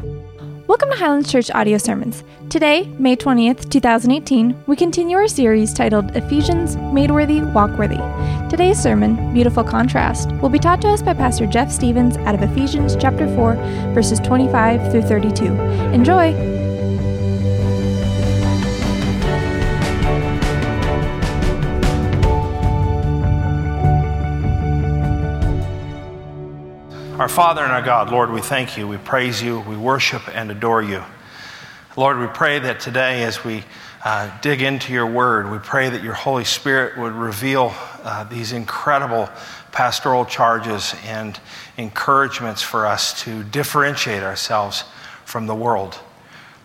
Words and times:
Welcome 0.00 0.90
to 0.90 0.96
Highlands 0.96 1.30
Church 1.30 1.50
Audio 1.50 1.76
Sermons. 1.76 2.24
Today, 2.48 2.84
May 2.98 3.16
20th, 3.16 3.70
2018, 3.70 4.64
we 4.66 4.74
continue 4.74 5.16
our 5.16 5.28
series 5.28 5.74
titled 5.74 6.16
Ephesians 6.16 6.76
Made 6.76 7.10
Worthy, 7.10 7.42
Walk 7.42 7.76
Worthy. 7.78 7.98
Today's 8.48 8.80
sermon, 8.80 9.34
Beautiful 9.34 9.62
Contrast, 9.62 10.32
will 10.36 10.48
be 10.48 10.58
taught 10.58 10.80
to 10.82 10.88
us 10.88 11.02
by 11.02 11.12
Pastor 11.12 11.46
Jeff 11.46 11.70
Stevens 11.70 12.16
out 12.18 12.34
of 12.34 12.42
Ephesians 12.42 12.96
chapter 12.96 13.26
4, 13.34 13.54
verses 13.92 14.20
25 14.20 14.90
through 14.90 15.02
32. 15.02 15.44
Enjoy! 15.92 16.69
Father 27.30 27.62
and 27.62 27.70
our 27.70 27.80
God, 27.80 28.10
Lord, 28.10 28.32
we 28.32 28.40
thank 28.40 28.76
you, 28.76 28.88
we 28.88 28.96
praise 28.96 29.40
you, 29.40 29.60
we 29.60 29.76
worship 29.76 30.22
and 30.34 30.50
adore 30.50 30.82
you. 30.82 31.04
Lord, 31.96 32.18
we 32.18 32.26
pray 32.26 32.58
that 32.58 32.80
today 32.80 33.22
as 33.22 33.44
we 33.44 33.62
uh, 34.04 34.36
dig 34.40 34.62
into 34.62 34.92
your 34.92 35.06
word, 35.06 35.48
we 35.48 35.58
pray 35.58 35.88
that 35.88 36.02
your 36.02 36.12
Holy 36.12 36.44
Spirit 36.44 36.98
would 36.98 37.12
reveal 37.12 37.72
uh, 38.02 38.24
these 38.24 38.50
incredible 38.50 39.28
pastoral 39.70 40.24
charges 40.24 40.96
and 41.06 41.38
encouragements 41.76 42.62
for 42.62 42.84
us 42.84 43.22
to 43.22 43.44
differentiate 43.44 44.24
ourselves 44.24 44.82
from 45.24 45.46
the 45.46 45.54
world. 45.54 46.00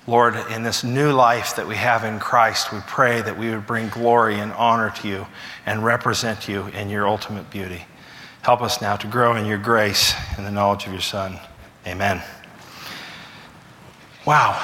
Lord, 0.07 0.35
in 0.49 0.63
this 0.63 0.83
new 0.83 1.11
life 1.11 1.55
that 1.57 1.67
we 1.67 1.75
have 1.75 2.03
in 2.03 2.19
Christ, 2.19 2.73
we 2.73 2.79
pray 2.87 3.21
that 3.21 3.37
we 3.37 3.51
would 3.51 3.67
bring 3.67 3.89
glory 3.89 4.39
and 4.39 4.51
honor 4.53 4.89
to 5.01 5.07
you 5.07 5.27
and 5.67 5.85
represent 5.85 6.49
you 6.49 6.65
in 6.69 6.89
your 6.89 7.07
ultimate 7.07 7.51
beauty. 7.51 7.85
Help 8.45 8.61
us 8.61 8.79
now 8.79 8.95
to 8.95 9.07
grow 9.07 9.35
in 9.37 9.47
your 9.47 9.57
grace 9.57 10.13
and 10.37 10.45
the 10.45 10.51
knowledge 10.51 10.85
of 10.85 10.91
your 10.91 11.01
Son. 11.01 11.39
Amen. 11.87 12.21
Wow, 14.23 14.63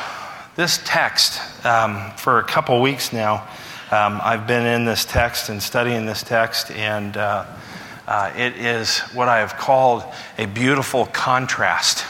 this 0.55 0.79
text, 0.85 1.41
um, 1.65 2.11
for 2.15 2.37
a 2.37 2.43
couple 2.43 2.79
weeks 2.79 3.11
now, 3.11 3.37
um, 3.89 4.21
I've 4.23 4.45
been 4.45 4.67
in 4.67 4.85
this 4.85 5.03
text 5.03 5.49
and 5.49 5.59
studying 5.59 6.05
this 6.05 6.21
text, 6.21 6.69
and 6.69 7.17
uh, 7.17 7.47
uh, 8.07 8.31
it 8.37 8.55
is 8.55 8.99
what 9.15 9.27
I 9.27 9.39
have 9.39 9.57
called 9.57 10.03
a 10.37 10.45
beautiful 10.45 11.07
contrast. 11.07 12.05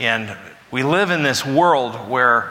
And 0.00 0.34
we 0.70 0.84
live 0.84 1.10
in 1.10 1.22
this 1.22 1.44
world 1.44 1.96
where 2.08 2.50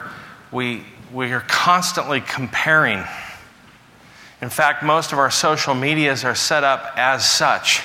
we, 0.52 0.84
we 1.12 1.32
are 1.32 1.44
constantly 1.48 2.20
comparing 2.20 3.02
in 4.44 4.50
fact, 4.50 4.82
most 4.82 5.14
of 5.14 5.18
our 5.18 5.30
social 5.30 5.74
medias 5.74 6.22
are 6.22 6.34
set 6.34 6.64
up 6.64 6.92
as 6.96 7.26
such. 7.26 7.80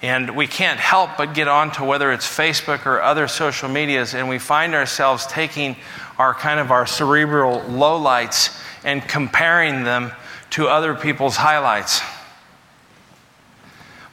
And 0.00 0.34
we 0.34 0.46
can't 0.46 0.80
help 0.80 1.18
but 1.18 1.34
get 1.34 1.48
onto 1.48 1.84
whether 1.84 2.10
it's 2.12 2.26
Facebook 2.26 2.86
or 2.86 3.02
other 3.02 3.28
social 3.28 3.68
medias, 3.68 4.14
and 4.14 4.26
we 4.26 4.38
find 4.38 4.74
ourselves 4.74 5.26
taking 5.26 5.76
our 6.16 6.32
kind 6.32 6.60
of 6.60 6.70
our 6.70 6.86
cerebral 6.86 7.60
lowlights 7.60 8.58
and 8.84 9.06
comparing 9.06 9.84
them 9.84 10.12
to 10.48 10.66
other 10.66 10.94
people's 10.94 11.36
highlights. 11.36 12.00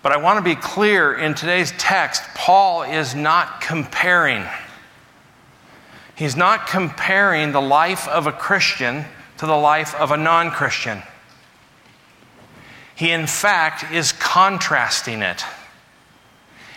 But 0.04 0.12
I 0.12 0.18
want 0.18 0.38
to 0.38 0.44
be 0.44 0.56
clear 0.56 1.14
in 1.14 1.34
today's 1.34 1.72
text, 1.78 2.24
Paul 2.36 2.84
is 2.84 3.16
not 3.16 3.62
comparing. 3.62 4.44
He's 6.14 6.36
not 6.36 6.68
comparing 6.68 7.54
the 7.54 7.62
life 7.62 8.06
of 8.09 8.28
a 8.28 8.34
Christian 8.34 9.06
to 9.38 9.46
the 9.46 9.56
life 9.56 9.96
of 9.96 10.12
a 10.12 10.18
non 10.18 10.52
Christian. 10.52 11.02
He, 13.02 13.09
in 13.09 13.25
fact, 13.25 13.91
is 13.91 14.11
contrasting 14.11 15.23
it. 15.23 15.44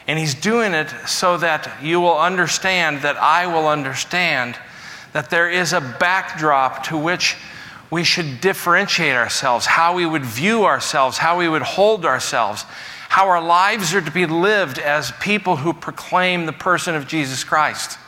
And 0.09 0.19
he's 0.19 0.35
doing 0.35 0.73
it 0.73 0.89
so 1.07 1.37
that 1.37 1.71
you 1.83 2.01
will 2.01 2.19
understand, 2.19 3.03
that 3.03 3.19
I 3.19 3.47
will 3.47 3.69
understand, 3.69 4.57
that 5.13 5.29
there 5.29 5.51
is 5.51 5.75
a 5.75 5.83
backdrop 5.83 6.85
to 6.85 6.97
which 6.97 7.37
we 7.91 8.05
should 8.05 8.41
differentiate 8.41 9.15
ourselves, 9.15 9.67
how 9.67 9.95
we 9.95 10.07
would 10.07 10.25
view 10.25 10.65
ourselves, 10.65 11.19
how 11.19 11.37
we 11.37 11.47
would 11.47 11.61
hold 11.61 12.07
ourselves, 12.07 12.63
how 13.11 13.29
our 13.29 13.43
lives 13.43 13.93
are 13.93 14.01
to 14.01 14.11
be 14.11 14.25
lived 14.25 14.79
as 14.79 15.13
people 15.21 15.57
who 15.57 15.75
proclaim 15.75 16.47
the 16.47 16.55
person 16.55 16.95
of 16.95 17.07
Jesus 17.07 17.45
Christ. 17.45 17.99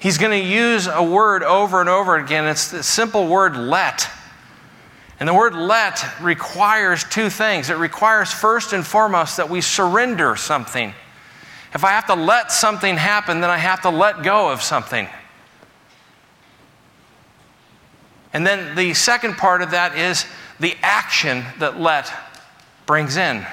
He's 0.00 0.18
going 0.18 0.32
to 0.32 0.44
use 0.44 0.88
a 0.88 1.00
word 1.00 1.44
over 1.44 1.78
and 1.80 1.88
over 1.88 2.16
again. 2.16 2.44
It's 2.44 2.72
the 2.72 2.82
simple 2.82 3.28
word 3.28 3.56
let. 3.56 4.10
And 5.18 5.28
the 5.28 5.34
word 5.34 5.54
let 5.54 6.04
requires 6.20 7.04
two 7.04 7.30
things. 7.30 7.70
It 7.70 7.78
requires, 7.78 8.32
first 8.32 8.72
and 8.72 8.86
foremost, 8.86 9.38
that 9.38 9.48
we 9.48 9.60
surrender 9.62 10.36
something. 10.36 10.92
If 11.72 11.84
I 11.84 11.90
have 11.90 12.06
to 12.06 12.14
let 12.14 12.52
something 12.52 12.96
happen, 12.96 13.40
then 13.40 13.50
I 13.50 13.56
have 13.56 13.82
to 13.82 13.90
let 13.90 14.22
go 14.22 14.50
of 14.50 14.62
something. 14.62 15.08
And 18.32 18.46
then 18.46 18.76
the 18.76 18.92
second 18.92 19.38
part 19.38 19.62
of 19.62 19.70
that 19.70 19.96
is 19.96 20.26
the 20.60 20.74
action 20.82 21.44
that 21.58 21.80
let 21.80 22.12
brings 22.84 23.16
in. 23.16 23.46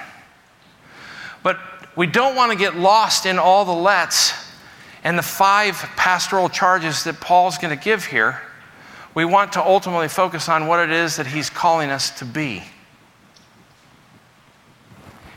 But 1.42 1.58
we 1.96 2.08
don't 2.08 2.36
want 2.36 2.52
to 2.52 2.58
get 2.58 2.76
lost 2.76 3.26
in 3.26 3.40
all 3.40 3.64
the 3.64 3.72
lets 3.72 4.34
and 5.04 5.18
the 5.18 5.24
five 5.24 5.76
pastoral 5.96 6.50
charges 6.50 7.06
that 7.06 7.22
Paul's 7.22 7.58
going 7.58 7.78
to 7.78 7.82
give 7.82 8.06
here 8.06 8.42
we 9.16 9.26
want 9.26 9.54
to 9.54 9.64
ultimately 9.64 10.08
focus 10.08 10.50
on 10.50 10.68
what 10.68 10.80
it 10.80 10.92
is 10.92 11.18
that 11.18 11.28
He's 11.28 11.50
calling 11.50 11.90
us 11.90 12.10
to 12.20 12.26
be. 12.26 12.64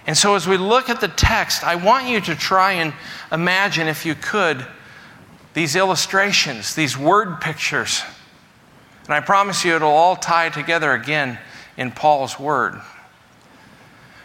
And 0.06 0.16
so, 0.16 0.34
as 0.36 0.46
we 0.46 0.56
look 0.56 0.88
at 0.88 1.00
the 1.00 1.08
text, 1.08 1.64
I 1.64 1.74
want 1.74 2.06
you 2.06 2.20
to 2.20 2.34
try 2.36 2.72
and 2.72 2.92
imagine, 3.32 3.88
if 3.88 4.06
you 4.06 4.14
could, 4.14 4.64
these 5.52 5.74
illustrations, 5.74 6.74
these 6.74 6.96
word 6.96 7.40
pictures. 7.40 8.02
And 9.06 9.14
I 9.14 9.20
promise 9.20 9.64
you, 9.64 9.74
it'll 9.74 9.88
all 9.88 10.16
tie 10.16 10.48
together 10.48 10.92
again 10.92 11.38
in 11.76 11.90
Paul's 11.90 12.38
word. 12.38 12.80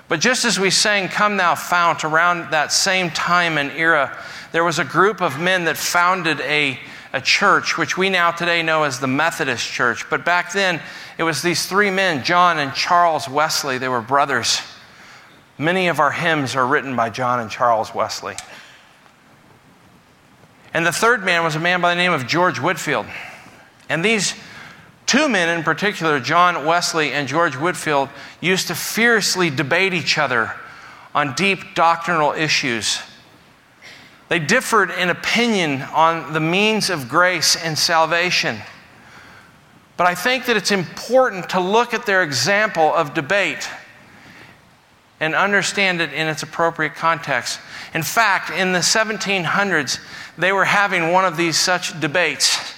But 0.07 0.19
just 0.19 0.44
as 0.44 0.59
we 0.59 0.69
sang, 0.69 1.07
Come 1.07 1.38
Thou 1.38 1.56
Fount, 1.56 2.03
around 2.03 2.51
that 2.51 2.72
same 2.72 3.09
time 3.09 3.57
and 3.57 3.72
era, 3.72 4.17
there 4.51 4.63
was 4.63 4.78
a 4.78 4.84
group 4.84 5.22
of 5.22 5.40
men 5.40 5.63
that 5.66 5.78
founded 5.78 6.41
a 6.41 6.78
a 7.13 7.22
church, 7.22 7.77
which 7.77 7.97
we 7.97 8.09
now 8.09 8.31
today 8.31 8.63
know 8.63 8.83
as 8.83 8.99
the 8.99 9.07
Methodist 9.07 9.69
Church. 9.69 10.09
But 10.09 10.23
back 10.23 10.53
then, 10.53 10.81
it 11.17 11.23
was 11.23 11.41
these 11.41 11.66
three 11.66 11.91
men, 11.91 12.23
John 12.23 12.57
and 12.57 12.73
Charles 12.73 13.27
Wesley. 13.27 13.77
They 13.77 13.89
were 13.89 14.01
brothers. 14.01 14.61
Many 15.57 15.89
of 15.89 15.99
our 15.99 16.11
hymns 16.11 16.55
are 16.55 16.66
written 16.66 16.95
by 16.95 17.09
John 17.09 17.39
and 17.39 17.51
Charles 17.51 17.94
Wesley. 17.94 18.35
And 20.73 20.85
the 20.85 20.91
third 20.91 21.23
man 21.23 21.44
was 21.44 21.55
a 21.55 21.59
man 21.59 21.81
by 21.81 21.89
the 21.89 22.01
name 22.01 22.13
of 22.13 22.27
George 22.27 22.59
Whitefield. 22.59 23.05
And 23.89 24.05
these 24.05 24.33
two 25.05 25.28
men 25.28 25.55
in 25.55 25.63
particular, 25.66 26.22
John 26.22 26.66
Wesley 26.66 27.11
and 27.11 27.28
George 27.28 27.57
Whitefield, 27.57 28.07
used 28.39 28.67
to 28.67 28.75
fiercely 28.75 29.49
debate 29.49 29.93
each 29.93 30.17
other 30.17 30.53
on 31.13 31.33
deep 31.33 31.75
doctrinal 31.75 32.31
issues 32.31 33.01
they 34.31 34.40
differed 34.40 34.92
in 34.92 35.09
opinion 35.09 35.81
on 35.81 36.31
the 36.31 36.40
means 36.40 36.90
of 36.90 37.09
grace 37.09 37.58
and 37.58 37.78
salvation. 37.78 38.58
But 39.97 40.08
I 40.08 40.16
think 40.16 40.46
that 40.46 40.56
it's 40.56 40.72
important 40.72 41.50
to 41.50 41.59
look 41.59 41.94
at 41.94 42.06
their 42.06 42.24
example 42.24 42.94
of 42.94 43.14
debate 43.14 43.68
and 45.20 45.36
understand 45.36 46.00
it 46.00 46.14
in 46.14 46.30
its 46.30 46.44
appropriate 46.44 46.96
context. 46.96 47.59
In 47.94 48.03
fact, 48.03 48.52
in 48.52 48.72
the 48.72 48.80
1700s, 48.80 50.00
they 50.38 50.53
were 50.53 50.64
having 50.64 51.12
one 51.12 51.25
of 51.25 51.36
these 51.36 51.58
such 51.58 52.00
debates 52.00 52.74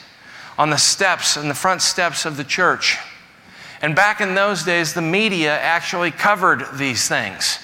on 0.57 0.71
the 0.71 0.77
steps, 0.77 1.37
and 1.37 1.51
the 1.51 1.53
front 1.53 1.83
steps 1.83 2.25
of 2.25 2.35
the 2.35 2.43
church. 2.43 2.97
And 3.79 3.95
back 3.95 4.21
in 4.21 4.33
those 4.33 4.63
days, 4.63 4.95
the 4.95 5.03
media 5.03 5.55
actually 5.55 6.09
covered 6.09 6.65
these 6.79 7.07
things. 7.07 7.59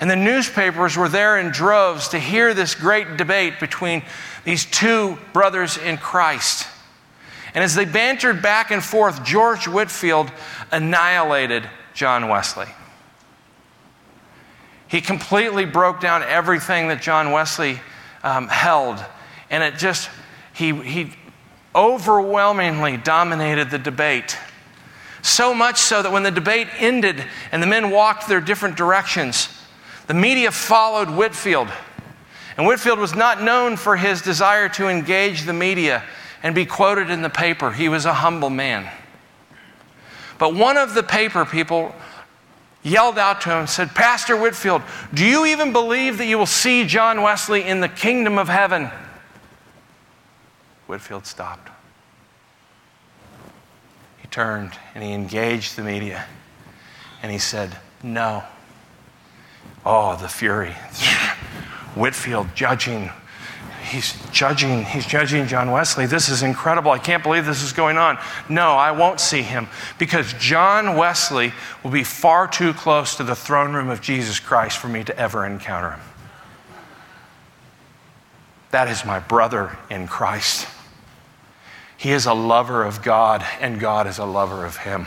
And 0.00 0.10
the 0.10 0.16
newspapers 0.16 0.96
were 0.96 1.08
there 1.08 1.38
in 1.38 1.50
droves 1.50 2.08
to 2.08 2.18
hear 2.18 2.54
this 2.54 2.74
great 2.74 3.16
debate 3.16 3.60
between 3.60 4.02
these 4.44 4.64
two 4.64 5.18
brothers 5.32 5.76
in 5.76 5.96
Christ. 5.96 6.66
And 7.54 7.62
as 7.62 7.74
they 7.74 7.84
bantered 7.84 8.42
back 8.42 8.70
and 8.70 8.82
forth, 8.82 9.24
George 9.24 9.68
Whitefield 9.68 10.30
annihilated 10.72 11.68
John 11.94 12.28
Wesley. 12.28 12.66
He 14.88 15.00
completely 15.00 15.64
broke 15.64 16.00
down 16.00 16.22
everything 16.22 16.88
that 16.88 17.00
John 17.00 17.30
Wesley 17.30 17.80
um, 18.22 18.48
held. 18.48 19.04
And 19.50 19.62
it 19.62 19.76
just, 19.76 20.10
he, 20.52 20.72
he 20.72 21.12
overwhelmingly 21.74 22.96
dominated 22.96 23.70
the 23.70 23.78
debate. 23.78 24.36
So 25.22 25.54
much 25.54 25.78
so 25.78 26.02
that 26.02 26.12
when 26.12 26.22
the 26.22 26.30
debate 26.30 26.68
ended 26.78 27.24
and 27.50 27.62
the 27.62 27.66
men 27.66 27.90
walked 27.90 28.28
their 28.28 28.40
different 28.40 28.76
directions, 28.76 29.48
the 30.06 30.14
media 30.14 30.50
followed 30.50 31.10
Whitefield, 31.10 31.68
And 32.56 32.66
Whitefield 32.66 32.98
was 32.98 33.14
not 33.14 33.42
known 33.42 33.76
for 33.76 33.96
his 33.96 34.22
desire 34.22 34.68
to 34.70 34.88
engage 34.88 35.42
the 35.42 35.52
media 35.52 36.02
and 36.42 36.54
be 36.54 36.66
quoted 36.66 37.10
in 37.10 37.22
the 37.22 37.30
paper. 37.30 37.70
He 37.72 37.88
was 37.88 38.04
a 38.04 38.14
humble 38.14 38.50
man. 38.50 38.88
But 40.38 40.54
one 40.54 40.76
of 40.76 40.94
the 40.94 41.02
paper 41.02 41.44
people 41.44 41.94
yelled 42.82 43.18
out 43.18 43.40
to 43.42 43.50
him 43.50 43.58
and 43.60 43.70
said, 43.70 43.94
Pastor 43.94 44.36
Whitefield, 44.36 44.82
do 45.12 45.24
you 45.24 45.46
even 45.46 45.72
believe 45.72 46.18
that 46.18 46.26
you 46.26 46.36
will 46.36 46.46
see 46.46 46.84
John 46.84 47.22
Wesley 47.22 47.64
in 47.64 47.80
the 47.80 47.88
kingdom 47.88 48.36
of 48.38 48.48
heaven? 48.48 48.90
Whitefield 50.86 51.26
stopped. 51.26 51.70
He 54.18 54.28
turned 54.28 54.72
and 54.94 55.02
he 55.02 55.12
engaged 55.12 55.76
the 55.76 55.82
media 55.82 56.26
and 57.22 57.32
he 57.32 57.38
said, 57.38 57.74
No. 58.02 58.44
Oh, 59.84 60.16
the 60.16 60.28
fury. 60.28 60.72
Whitefield 61.94 62.48
judging 62.54 63.10
he's 63.94 64.14
judging, 64.30 64.84
he's 64.84 65.06
judging 65.06 65.46
John 65.46 65.70
Wesley. 65.70 66.06
This 66.06 66.28
is 66.28 66.42
incredible. 66.42 66.90
I 66.90 66.98
can't 66.98 67.22
believe 67.22 67.46
this 67.46 67.62
is 67.62 67.72
going 67.72 67.96
on. 67.96 68.18
No, 68.48 68.72
I 68.72 68.90
won't 68.90 69.20
see 69.20 69.42
him 69.42 69.68
because 69.98 70.32
John 70.34 70.96
Wesley 70.96 71.52
will 71.82 71.90
be 71.90 72.04
far 72.04 72.48
too 72.48 72.72
close 72.74 73.16
to 73.16 73.24
the 73.24 73.36
throne 73.36 73.72
room 73.72 73.90
of 73.90 74.00
Jesus 74.00 74.40
Christ 74.40 74.78
for 74.78 74.88
me 74.88 75.04
to 75.04 75.16
ever 75.18 75.46
encounter 75.46 75.90
him. 75.90 76.00
That 78.70 78.88
is 78.88 79.04
my 79.04 79.20
brother 79.20 79.78
in 79.88 80.08
Christ. 80.08 80.66
He 81.96 82.10
is 82.10 82.26
a 82.26 82.34
lover 82.34 82.82
of 82.82 83.02
God, 83.02 83.44
and 83.60 83.78
God 83.78 84.06
is 84.06 84.18
a 84.18 84.24
lover 84.24 84.64
of 84.64 84.78
him. 84.78 85.06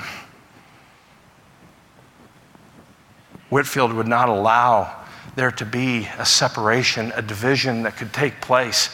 Whitefield 3.49 3.94
would 3.94 4.07
not 4.07 4.29
allow 4.29 5.05
there 5.35 5.51
to 5.51 5.65
be 5.65 6.07
a 6.17 6.25
separation, 6.25 7.11
a 7.15 7.21
division 7.21 7.83
that 7.83 7.95
could 7.95 8.11
take 8.11 8.41
place 8.41 8.89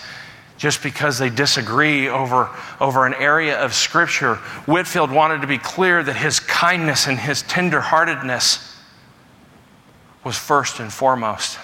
just 0.57 0.83
because 0.83 1.17
they 1.17 1.29
disagree 1.29 2.07
over, 2.07 2.49
over 2.79 3.05
an 3.05 3.13
area 3.15 3.59
of 3.59 3.73
Scripture. 3.73 4.35
Whitefield 4.65 5.11
wanted 5.11 5.41
to 5.41 5.47
be 5.47 5.57
clear 5.57 6.03
that 6.03 6.15
his 6.15 6.39
kindness 6.39 7.07
and 7.07 7.19
his 7.19 7.43
tenderheartedness 7.43 8.73
was 10.23 10.37
first 10.37 10.79
and 10.79 10.91
foremost. 10.91 11.59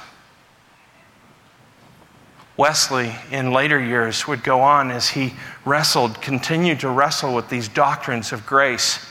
Wesley, 2.58 3.16
in 3.32 3.54
later 3.54 3.80
years, 3.80 4.28
would 4.28 4.44
go 4.44 4.60
on 4.60 4.92
as 4.92 5.10
he 5.10 5.34
wrestled, 5.64 6.22
continued 6.22 6.82
to 6.82 6.90
wrestle 6.90 7.34
with 7.34 7.48
these 7.48 7.70
doctrines 7.70 8.34
of 8.34 8.46
grace 8.46 9.06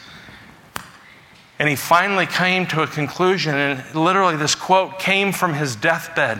and 1.58 1.68
he 1.68 1.74
finally 1.74 2.26
came 2.26 2.66
to 2.68 2.82
a 2.82 2.86
conclusion, 2.86 3.54
and 3.54 3.94
literally, 3.94 4.36
this 4.36 4.54
quote 4.54 4.98
came 4.98 5.32
from 5.32 5.54
his 5.54 5.74
deathbed, 5.74 6.38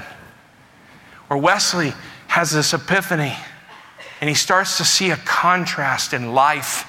where 1.26 1.38
Wesley 1.38 1.92
has 2.28 2.52
this 2.52 2.72
epiphany, 2.72 3.34
and 4.20 4.28
he 4.28 4.34
starts 4.34 4.76
to 4.76 4.84
see 4.84 5.10
a 5.10 5.16
contrast 5.16 6.12
in 6.12 6.34
life. 6.34 6.86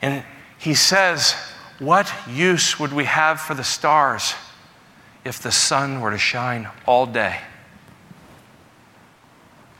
And 0.00 0.24
he 0.58 0.74
says, 0.74 1.34
What 1.78 2.10
use 2.28 2.80
would 2.80 2.92
we 2.92 3.04
have 3.04 3.40
for 3.40 3.54
the 3.54 3.64
stars 3.64 4.34
if 5.24 5.40
the 5.40 5.52
sun 5.52 6.00
were 6.00 6.10
to 6.10 6.18
shine 6.18 6.68
all 6.86 7.04
day? 7.04 7.40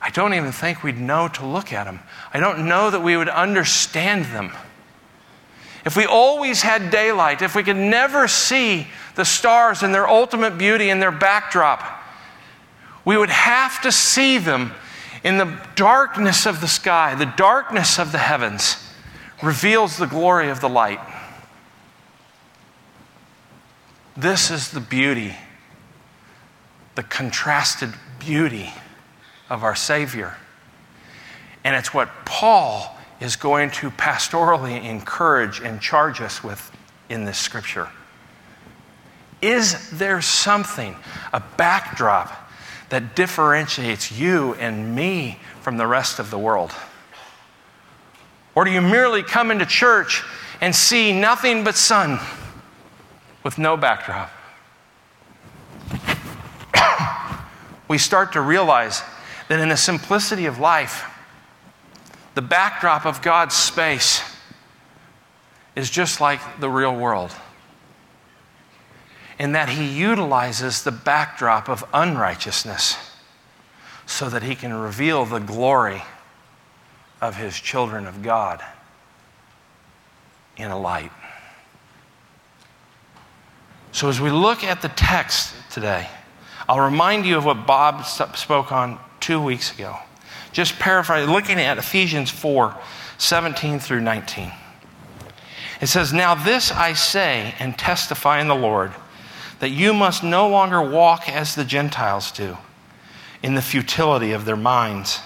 I 0.03 0.11
don't 0.11 0.35
even 0.35 0.53
think 0.53 0.83
we'd 0.83 1.01
know 1.01 1.29
to 1.29 1.47
look 1.47 1.73
at 1.73 1.85
them. 1.85 2.01
I 2.33 2.41
don't 2.41 2.69
know 2.69 2.91
that 2.91 3.03
we 3.03 3.17
would 3.17 3.31
understand 3.31 4.27
them 4.27 4.53
if 5.85 5.97
we 5.97 6.07
always 6.07 6.63
had 6.63 6.91
daylight, 6.91 7.43
if 7.43 7.55
we 7.55 7.63
could 7.63 7.77
never 7.77 8.27
see 8.27 8.87
the 9.17 9.25
stars 9.25 9.83
in 9.83 9.93
their 9.93 10.09
ultimate 10.09 10.57
beauty 10.57 10.91
and 10.91 11.01
their 11.01 11.13
backdrop, 11.13 12.03
we 13.05 13.17
would 13.17 13.31
have 13.31 13.83
to 13.83 13.93
see 13.93 14.39
them 14.39 14.73
in 15.23 15.39
the 15.39 15.59
darkness 15.75 16.47
of 16.47 16.61
the 16.61 16.69
sky, 16.69 17.15
the 17.15 17.27
darkness 17.37 17.99
of 17.99 18.13
the 18.13 18.19
heavens 18.19 18.77
reveals 19.43 19.97
the 19.97 20.07
glory 20.07 20.49
of 20.49 20.61
the 20.61 20.69
light. 20.69 21.01
This 24.17 24.51
is 24.51 24.71
the 24.71 24.81
beauty, 24.81 25.35
the 26.95 27.03
contrasted 27.03 27.93
beauty 28.19 28.73
of 29.51 29.65
our 29.65 29.75
Savior. 29.75 30.37
And 31.65 31.75
it's 31.75 31.93
what 31.93 32.09
Paul 32.25 32.94
is 33.21 33.37
going 33.37 33.71
to 33.71 33.91
pastorally 33.91 34.85
encourage 34.85 35.61
and 35.61 35.81
charge 35.81 36.21
us 36.21 36.43
with 36.43 36.71
in 37.09 37.25
this 37.25 37.39
scripture. 37.39 37.89
Is 39.41 39.91
there 39.91 40.21
something, 40.23 40.97
a 41.33 41.43
backdrop, 41.57 42.51
that 42.89 43.15
differentiates 43.15 44.13
you 44.13 44.55
and 44.55 44.95
me 44.95 45.39
from 45.61 45.77
the 45.77 45.87
rest 45.87 46.19
of 46.19 46.31
the 46.31 46.39
world? 46.39 46.73
Or 48.55 48.65
do 48.65 48.71
you 48.71 48.81
merely 48.81 49.23
come 49.23 49.51
into 49.51 49.67
church 49.67 50.23
and 50.61 50.75
see 50.75 51.13
nothing 51.13 51.65
but 51.65 51.75
sun 51.75 52.19
with 53.43 53.59
no 53.59 53.77
backdrop? 53.77 54.31
we 57.89 57.99
start 57.99 58.33
to 58.33 58.41
realize 58.41 59.03
that 59.49 59.61
in 59.61 59.69
the 59.69 59.77
simplicity 59.77 60.47
of 60.47 60.59
life, 60.59 61.05
the 62.35 62.43
backdrop 62.43 63.07
of 63.07 63.23
God's 63.23 63.55
space 63.55 64.23
is 65.77 65.91
just 65.91 66.21
like 66.21 66.41
the 66.61 66.69
real 66.69 66.95
world. 66.95 67.33
In 69.39 69.53
that 69.53 69.69
he 69.69 69.87
utilizes 69.87 70.85
the 70.85 70.93
backdrop 70.93 71.69
of 71.69 71.85
unrighteousness 71.93 72.97
so 74.07 74.29
that 74.29 74.43
he 74.43 74.55
can 74.55 74.73
reveal 74.73 75.25
the 75.25 75.41
glory 75.41 76.03
of 77.21 77.37
his 77.37 77.59
children 77.59 78.07
of 78.07 78.23
God 78.23 78.63
in 80.57 80.71
a 80.71 80.79
light. 80.79 81.11
So, 83.93 84.09
as 84.09 84.21
we 84.21 84.31
look 84.31 84.65
at 84.65 84.83
the 84.83 84.89
text 84.89 85.55
today, 85.71 86.09
I'll 86.69 86.81
remind 86.81 87.27
you 87.27 87.37
of 87.37 87.45
what 87.45 87.67
Bob 87.67 88.05
spoke 88.05 88.73
on 88.73 88.99
two 89.21 89.41
weeks 89.41 89.73
ago. 89.73 89.97
Just 90.55 90.79
paraphrase, 90.79 91.29
looking 91.29 91.61
at 91.61 91.79
Ephesians 91.79 92.31
4 92.31 92.75
17 93.19 93.81
through 93.81 94.01
19. 94.01 94.53
It 95.81 95.89
says, 95.89 96.13
Now 96.13 96.35
this 96.37 96.71
I 96.71 96.93
say 96.93 97.55
and 97.59 97.77
testify 97.77 98.41
in 98.41 98.47
the 98.47 98.55
Lord, 98.55 98.93
that 99.59 99.71
you 99.71 99.93
must 99.93 100.23
no 100.23 100.49
longer 100.49 100.81
walk 100.81 101.29
as 101.29 101.55
the 101.55 101.65
Gentiles 101.65 102.31
do, 102.31 102.57
in 103.43 103.57
the 103.57 103.63
futility 103.63 104.31
of 104.31 104.45
their 104.45 104.57
minds. 104.57 105.21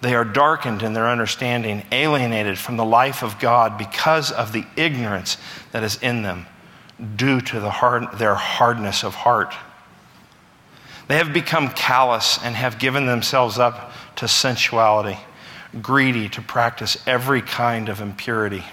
They 0.00 0.14
are 0.14 0.24
darkened 0.24 0.82
in 0.82 0.94
their 0.94 1.08
understanding, 1.08 1.84
alienated 1.92 2.58
from 2.58 2.78
the 2.78 2.84
life 2.84 3.22
of 3.22 3.38
God 3.38 3.76
because 3.76 4.32
of 4.32 4.52
the 4.52 4.64
ignorance 4.76 5.36
that 5.72 5.82
is 5.82 5.96
in 6.02 6.22
them, 6.22 6.46
due 7.16 7.42
to 7.42 7.60
the 7.60 7.70
hard, 7.70 8.18
their 8.18 8.34
hardness 8.34 9.04
of 9.04 9.14
heart. 9.14 9.54
They 11.08 11.16
have 11.18 11.32
become 11.32 11.70
callous 11.70 12.38
and 12.42 12.56
have 12.56 12.78
given 12.78 13.06
themselves 13.06 13.58
up 13.58 13.92
to 14.16 14.26
sensuality, 14.26 15.18
greedy 15.80 16.28
to 16.30 16.42
practice 16.42 16.96
every 17.06 17.42
kind 17.42 17.88
of 17.88 18.00
impurity. 18.00 18.64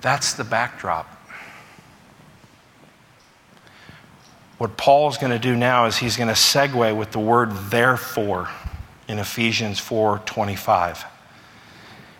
That's 0.00 0.34
the 0.34 0.44
backdrop. 0.44 1.06
What 4.58 4.76
Paul's 4.76 5.18
going 5.18 5.32
to 5.32 5.38
do 5.38 5.56
now 5.56 5.86
is 5.86 5.96
he's 5.96 6.16
going 6.16 6.28
to 6.28 6.34
segue 6.34 6.96
with 6.96 7.12
the 7.12 7.18
word 7.18 7.52
therefore 7.70 8.48
in 9.08 9.18
Ephesians 9.18 9.80
4:25. 9.80 11.04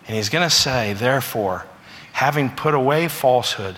And 0.07 0.15
he's 0.15 0.29
going 0.29 0.47
to 0.47 0.53
say, 0.53 0.93
therefore, 0.93 1.65
having 2.11 2.49
put 2.49 2.73
away 2.73 3.07
falsehood, 3.07 3.77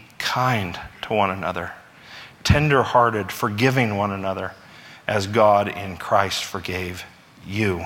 kind 0.21 0.79
to 1.01 1.13
one 1.13 1.29
another 1.29 1.73
tender 2.43 2.83
hearted, 2.83 3.31
forgiving 3.31 3.95
one 3.97 4.11
another 4.11 4.53
as 5.07 5.27
God 5.27 5.67
in 5.67 5.97
Christ 5.97 6.43
forgave 6.43 7.05
you. 7.45 7.85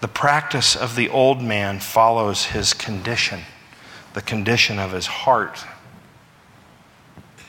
The 0.00 0.08
practice 0.08 0.76
of 0.76 0.96
the 0.96 1.08
old 1.08 1.42
man 1.42 1.78
follows 1.80 2.46
his 2.46 2.72
condition, 2.72 3.40
the 4.14 4.22
condition 4.22 4.78
of 4.78 4.92
his 4.92 5.06
heart, 5.06 5.64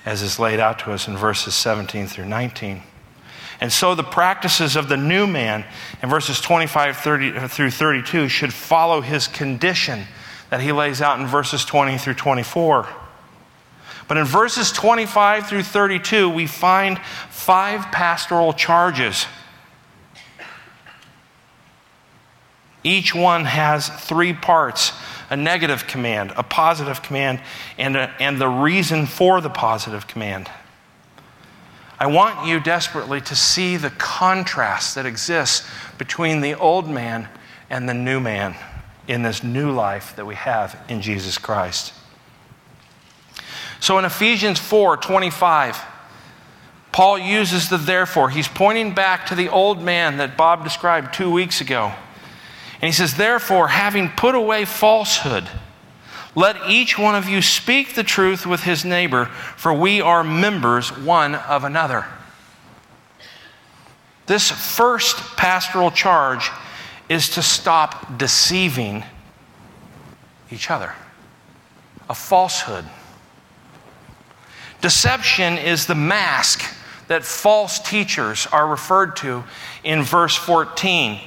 as 0.06 0.22
is 0.22 0.40
laid 0.40 0.60
out 0.60 0.80
to 0.80 0.92
us 0.92 1.08
in 1.08 1.16
verses 1.16 1.56
17 1.56 2.08
through 2.08 2.26
19. 2.26 2.82
And 3.62 3.72
so 3.72 3.94
the 3.94 4.04
practices 4.04 4.76
of 4.76 4.90
the 4.90 4.98
new 4.98 5.28
man 5.28 5.64
in 6.02 6.10
verses 6.10 6.42
25 6.42 6.98
30, 6.98 7.38
uh, 7.38 7.48
through 7.48 7.70
32 7.70 8.28
should 8.28 8.54
follow 8.54 9.02
his 9.02 9.28
condition 9.28 10.08
that 10.52 10.60
he 10.60 10.74
lays 10.74 11.02
out 11.02 11.20
in 11.20 11.26
verses 11.26 11.66
20 11.66 11.98
through 11.98 12.14
24. 12.14 12.88
But 14.08 14.18
in 14.18 14.26
verses 14.26 14.72
25 14.74 15.48
through 15.48 15.64
32, 15.64 16.30
we 16.30 16.46
find 16.46 17.00
five 17.30 17.90
pastoral 17.94 18.52
charges. 18.52 19.26
Each 22.84 23.16
one 23.16 23.46
has 23.46 23.88
three 23.88 24.34
parts 24.34 24.92
a 25.30 25.38
negative 25.38 25.88
command, 25.88 26.34
a 26.36 26.44
positive 26.44 27.02
command, 27.02 27.40
and, 27.78 27.96
a, 27.96 28.14
and 28.20 28.38
the 28.38 28.50
reason 28.50 29.06
for 29.06 29.40
the 29.40 29.50
positive 29.50 30.06
command. 30.06 30.52
I 31.98 32.08
want 32.08 32.46
you 32.46 32.60
desperately 32.60 33.22
to 33.22 33.36
see 33.38 33.78
the 33.78 33.92
contrast 33.92 34.96
that 34.96 35.06
exists 35.06 35.66
between 35.98 36.42
the 36.42 36.56
old 36.56 36.90
man 36.90 37.30
and 37.70 37.88
the 37.88 37.94
new 37.94 38.20
man 38.20 38.58
in 39.12 39.24
this 39.24 39.44
new 39.44 39.72
life 39.72 40.16
that 40.16 40.26
we 40.26 40.36
have 40.36 40.82
in 40.88 41.02
Jesus 41.02 41.38
Christ. 41.38 41.94
So 43.82 44.00
in 44.00 44.06
Ephesians 44.06 44.58
4 44.58 44.98
25, 44.98 45.78
Paul 46.94 47.20
uses 47.20 47.70
the 47.70 47.78
therefore. 47.78 48.30
He's 48.30 48.48
pointing 48.48 48.94
back 48.94 49.26
to 49.28 49.36
the 49.36 49.50
old 49.50 49.82
man 49.82 50.18
that 50.18 50.38
Bob 50.38 50.64
described 50.64 51.14
two 51.14 51.30
weeks 51.30 51.60
ago. 51.60 51.92
And 52.76 52.88
he 52.88 52.92
says, 52.92 53.16
Therefore, 53.16 53.68
having 53.68 54.10
put 54.10 54.34
away 54.34 54.64
falsehood, 54.66 55.48
let 56.34 56.70
each 56.70 56.98
one 56.98 57.16
of 57.16 57.28
you 57.28 57.42
speak 57.42 57.96
the 57.96 58.04
truth 58.04 58.46
with 58.46 58.64
his 58.64 58.86
neighbor, 58.86 59.26
for 59.26 59.74
we 59.74 60.00
are 60.02 60.24
members 60.24 60.98
one 60.98 61.36
of 61.36 61.66
another. 61.66 62.06
This 64.28 64.50
first 64.50 65.18
pastoral 65.36 65.92
charge 65.92 66.50
is 67.12 67.28
to 67.28 67.44
stop 67.44 68.18
deceiving 68.18 69.04
each 70.50 70.72
other. 70.72 70.94
A 72.10 72.16
falsehood. 72.16 72.86
Deception 74.80 75.58
is 75.58 75.88
the 75.88 75.96
mask 75.96 76.64
that 77.10 77.26
false 77.26 77.80
teachers 77.80 78.48
are 78.54 78.66
referred 78.66 79.18
to 79.18 79.44
in 79.84 80.04
verse 80.04 80.38
14. 80.38 81.20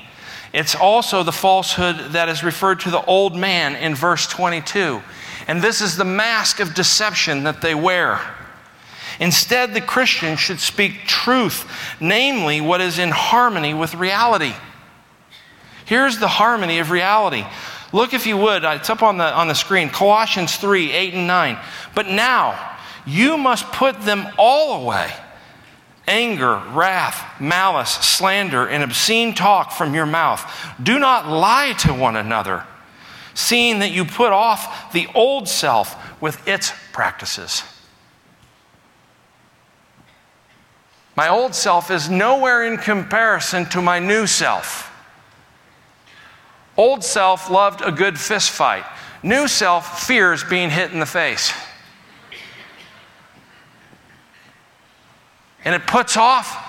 It's 0.54 0.74
also 0.74 1.22
the 1.22 1.32
falsehood 1.32 2.12
that 2.12 2.30
is 2.30 2.42
referred 2.42 2.80
to 2.80 2.90
the 2.90 3.04
old 3.04 3.36
man 3.36 3.76
in 3.76 3.94
verse 3.94 4.26
22. 4.26 5.02
And 5.46 5.60
this 5.60 5.82
is 5.82 5.98
the 5.98 6.04
mask 6.06 6.60
of 6.60 6.72
deception 6.72 7.44
that 7.44 7.60
they 7.60 7.74
wear. 7.74 8.22
Instead, 9.20 9.74
the 9.74 9.82
Christian 9.82 10.38
should 10.38 10.60
speak 10.60 11.04
truth, 11.06 11.70
namely 12.00 12.62
what 12.62 12.80
is 12.80 12.98
in 12.98 13.10
harmony 13.10 13.74
with 13.74 13.94
reality. 13.94 14.54
Here's 15.84 16.18
the 16.18 16.28
harmony 16.28 16.78
of 16.78 16.90
reality. 16.90 17.44
Look, 17.92 18.14
if 18.14 18.26
you 18.26 18.36
would, 18.36 18.64
it's 18.64 18.90
up 18.90 19.02
on 19.02 19.18
the, 19.18 19.32
on 19.32 19.48
the 19.48 19.54
screen 19.54 19.88
Colossians 19.88 20.56
3 20.56 20.90
8 20.92 21.14
and 21.14 21.26
9. 21.26 21.58
But 21.94 22.08
now, 22.08 22.76
you 23.06 23.36
must 23.36 23.66
put 23.72 24.00
them 24.00 24.26
all 24.38 24.82
away 24.82 25.12
anger, 26.06 26.60
wrath, 26.72 27.40
malice, 27.40 27.90
slander, 27.90 28.66
and 28.66 28.82
obscene 28.82 29.34
talk 29.34 29.72
from 29.72 29.94
your 29.94 30.06
mouth. 30.06 30.44
Do 30.82 30.98
not 30.98 31.28
lie 31.28 31.72
to 31.78 31.94
one 31.94 32.16
another, 32.16 32.64
seeing 33.32 33.78
that 33.78 33.90
you 33.90 34.04
put 34.04 34.32
off 34.32 34.92
the 34.92 35.08
old 35.14 35.48
self 35.48 35.96
with 36.20 36.46
its 36.46 36.72
practices. 36.92 37.62
My 41.16 41.28
old 41.28 41.54
self 41.54 41.90
is 41.90 42.10
nowhere 42.10 42.64
in 42.64 42.76
comparison 42.76 43.66
to 43.66 43.80
my 43.80 43.98
new 43.98 44.26
self. 44.26 44.90
Old 46.76 47.04
self 47.04 47.50
loved 47.50 47.82
a 47.82 47.92
good 47.92 48.18
fist 48.18 48.50
fight. 48.50 48.84
New 49.22 49.48
self 49.48 50.06
fears 50.06 50.44
being 50.44 50.70
hit 50.70 50.92
in 50.92 51.00
the 51.00 51.06
face. 51.06 51.52
And 55.64 55.74
it 55.74 55.86
puts 55.86 56.16
off 56.16 56.60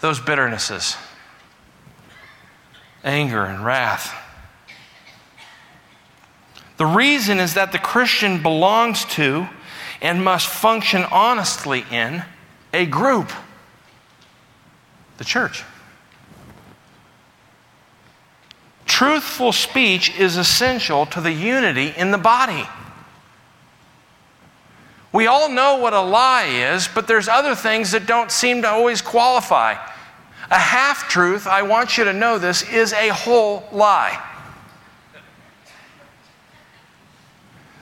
those 0.00 0.18
bitternesses, 0.20 0.96
anger, 3.04 3.44
and 3.44 3.64
wrath. 3.64 4.14
The 6.78 6.86
reason 6.86 7.38
is 7.38 7.54
that 7.54 7.72
the 7.72 7.78
Christian 7.78 8.42
belongs 8.42 9.04
to 9.16 9.48
and 10.00 10.24
must 10.24 10.48
function 10.48 11.04
honestly 11.12 11.84
in 11.90 12.24
a 12.72 12.86
group, 12.86 13.30
the 15.18 15.24
church. 15.24 15.62
Truthful 19.02 19.50
speech 19.50 20.16
is 20.16 20.36
essential 20.36 21.06
to 21.06 21.20
the 21.20 21.32
unity 21.32 21.92
in 21.96 22.12
the 22.12 22.18
body. 22.18 22.62
We 25.12 25.26
all 25.26 25.50
know 25.50 25.78
what 25.78 25.92
a 25.92 26.00
lie 26.00 26.44
is, 26.44 26.86
but 26.86 27.08
there's 27.08 27.26
other 27.26 27.56
things 27.56 27.90
that 27.90 28.06
don't 28.06 28.30
seem 28.30 28.62
to 28.62 28.68
always 28.68 29.02
qualify. 29.02 29.72
A 30.52 30.56
half 30.56 31.08
truth, 31.08 31.48
I 31.48 31.62
want 31.62 31.98
you 31.98 32.04
to 32.04 32.12
know 32.12 32.38
this, 32.38 32.62
is 32.70 32.92
a 32.92 33.08
whole 33.08 33.64
lie. 33.72 34.22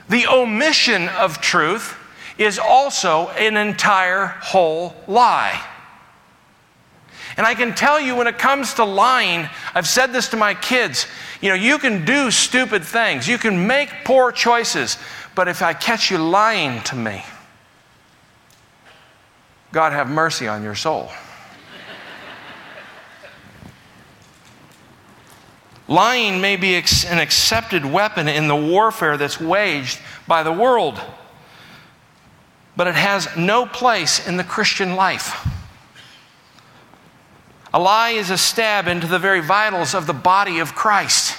The 0.09 0.25
omission 0.25 1.07
of 1.07 1.39
truth 1.39 1.95
is 2.39 2.57
also 2.57 3.29
an 3.37 3.57
entire 3.57 4.25
whole 4.25 4.95
lie. 5.05 5.63
And 7.37 7.45
I 7.45 7.55
can 7.55 7.73
tell 7.73 7.99
you 7.99 8.15
when 8.15 8.27
it 8.27 8.37
comes 8.37 8.75
to 8.75 8.83
lying, 8.83 9.49
I've 9.73 9.87
said 9.87 10.13
this 10.13 10.29
to 10.29 10.37
my 10.37 10.53
kids 10.53 11.07
you 11.41 11.49
know, 11.49 11.55
you 11.55 11.79
can 11.79 12.05
do 12.05 12.29
stupid 12.29 12.83
things, 12.83 13.27
you 13.27 13.39
can 13.39 13.65
make 13.65 13.89
poor 14.05 14.31
choices, 14.31 14.99
but 15.33 15.47
if 15.47 15.63
I 15.63 15.73
catch 15.73 16.11
you 16.11 16.19
lying 16.19 16.83
to 16.83 16.95
me, 16.95 17.25
God 19.71 19.91
have 19.91 20.07
mercy 20.07 20.47
on 20.47 20.61
your 20.61 20.75
soul. 20.75 21.07
Lying 25.87 26.41
may 26.41 26.57
be 26.57 26.75
an 26.75 27.17
accepted 27.17 27.85
weapon 27.85 28.27
in 28.27 28.47
the 28.47 28.55
warfare 28.55 29.17
that's 29.17 29.39
waged 29.39 29.99
by 30.27 30.43
the 30.43 30.51
world, 30.51 31.01
but 32.75 32.85
it 32.85 32.93
has 32.95 33.35
no 33.35 33.65
place 33.65 34.27
in 34.27 34.37
the 34.37 34.43
Christian 34.43 34.95
life. 34.95 35.47
A 37.73 37.79
lie 37.79 38.11
is 38.11 38.29
a 38.29 38.37
stab 38.37 38.87
into 38.87 39.07
the 39.07 39.19
very 39.19 39.39
vitals 39.39 39.93
of 39.93 40.05
the 40.05 40.13
body 40.13 40.59
of 40.59 40.75
Christ. 40.75 41.37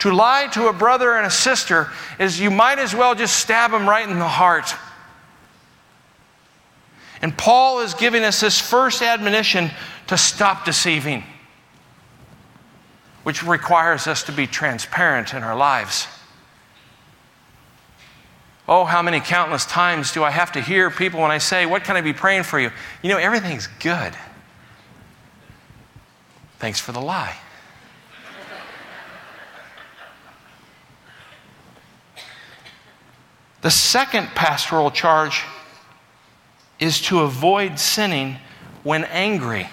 To 0.00 0.12
lie 0.12 0.48
to 0.52 0.68
a 0.68 0.72
brother 0.72 1.16
and 1.16 1.26
a 1.26 1.30
sister 1.30 1.90
is 2.18 2.40
you 2.40 2.50
might 2.50 2.78
as 2.78 2.94
well 2.94 3.14
just 3.14 3.38
stab 3.38 3.70
them 3.70 3.88
right 3.88 4.08
in 4.08 4.18
the 4.18 4.28
heart. 4.28 4.74
And 7.22 7.36
Paul 7.36 7.80
is 7.80 7.94
giving 7.94 8.22
us 8.22 8.40
this 8.40 8.60
first 8.60 9.02
admonition 9.02 9.70
to 10.08 10.18
stop 10.18 10.64
deceiving, 10.64 11.24
which 13.22 13.42
requires 13.42 14.06
us 14.06 14.22
to 14.24 14.32
be 14.32 14.46
transparent 14.46 15.32
in 15.32 15.42
our 15.42 15.56
lives. 15.56 16.06
Oh, 18.66 18.84
how 18.84 19.02
many 19.02 19.20
countless 19.20 19.66
times 19.66 20.12
do 20.12 20.24
I 20.24 20.30
have 20.30 20.52
to 20.52 20.60
hear 20.60 20.90
people 20.90 21.20
when 21.20 21.30
I 21.30 21.38
say, 21.38 21.66
What 21.66 21.84
can 21.84 21.96
I 21.96 22.00
be 22.00 22.14
praying 22.14 22.44
for 22.44 22.58
you? 22.58 22.70
You 23.02 23.10
know, 23.10 23.18
everything's 23.18 23.66
good. 23.66 24.14
Thanks 26.64 26.80
for 26.80 26.92
the 26.92 27.00
lie. 27.02 27.36
The 33.60 33.70
second 33.70 34.28
pastoral 34.28 34.90
charge 34.90 35.42
is 36.78 37.02
to 37.02 37.20
avoid 37.20 37.78
sinning 37.78 38.38
when 38.82 39.04
angry. 39.04 39.68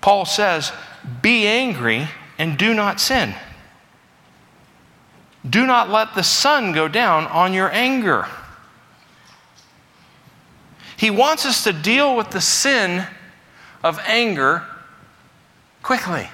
Paul 0.00 0.24
says, 0.24 0.72
Be 1.20 1.46
angry 1.46 2.08
and 2.38 2.56
do 2.56 2.72
not 2.72 3.00
sin. 3.00 3.34
Do 5.46 5.66
not 5.66 5.90
let 5.90 6.14
the 6.14 6.24
sun 6.24 6.72
go 6.72 6.88
down 6.88 7.26
on 7.26 7.52
your 7.52 7.70
anger. 7.70 8.26
He 10.96 11.10
wants 11.10 11.44
us 11.44 11.64
to 11.64 11.74
deal 11.74 12.16
with 12.16 12.30
the 12.30 12.40
sin 12.40 13.06
of 13.82 13.98
anger 14.06 14.64
quickly. 15.82 16.28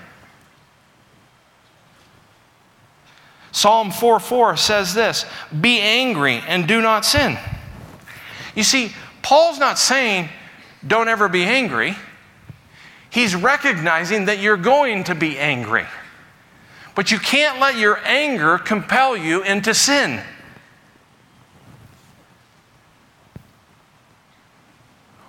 Psalm 3.53 3.91
4 3.91 4.21
4 4.21 4.57
says 4.57 4.95
this 4.95 5.25
Be 5.61 5.81
angry 5.81 6.43
and 6.47 6.69
do 6.69 6.81
not 6.81 7.05
sin. 7.05 7.39
You 8.55 8.63
see, 8.63 8.93
Paul's 9.23 9.59
not 9.59 9.79
saying 9.79 10.29
don't 10.87 11.09
ever 11.09 11.29
be 11.29 11.45
angry. 11.45 11.97
He's 13.11 13.35
recognizing 13.35 14.27
that 14.27 14.39
you're 14.39 14.57
going 14.57 15.05
to 15.05 15.15
be 15.15 15.39
angry. 15.39 15.87
But 16.95 17.11
you 17.11 17.19
can't 17.19 17.59
let 17.61 17.77
your 17.77 17.99
anger 18.05 18.59
compel 18.59 19.17
you 19.17 19.43
into 19.43 19.75
sin. 19.75 20.21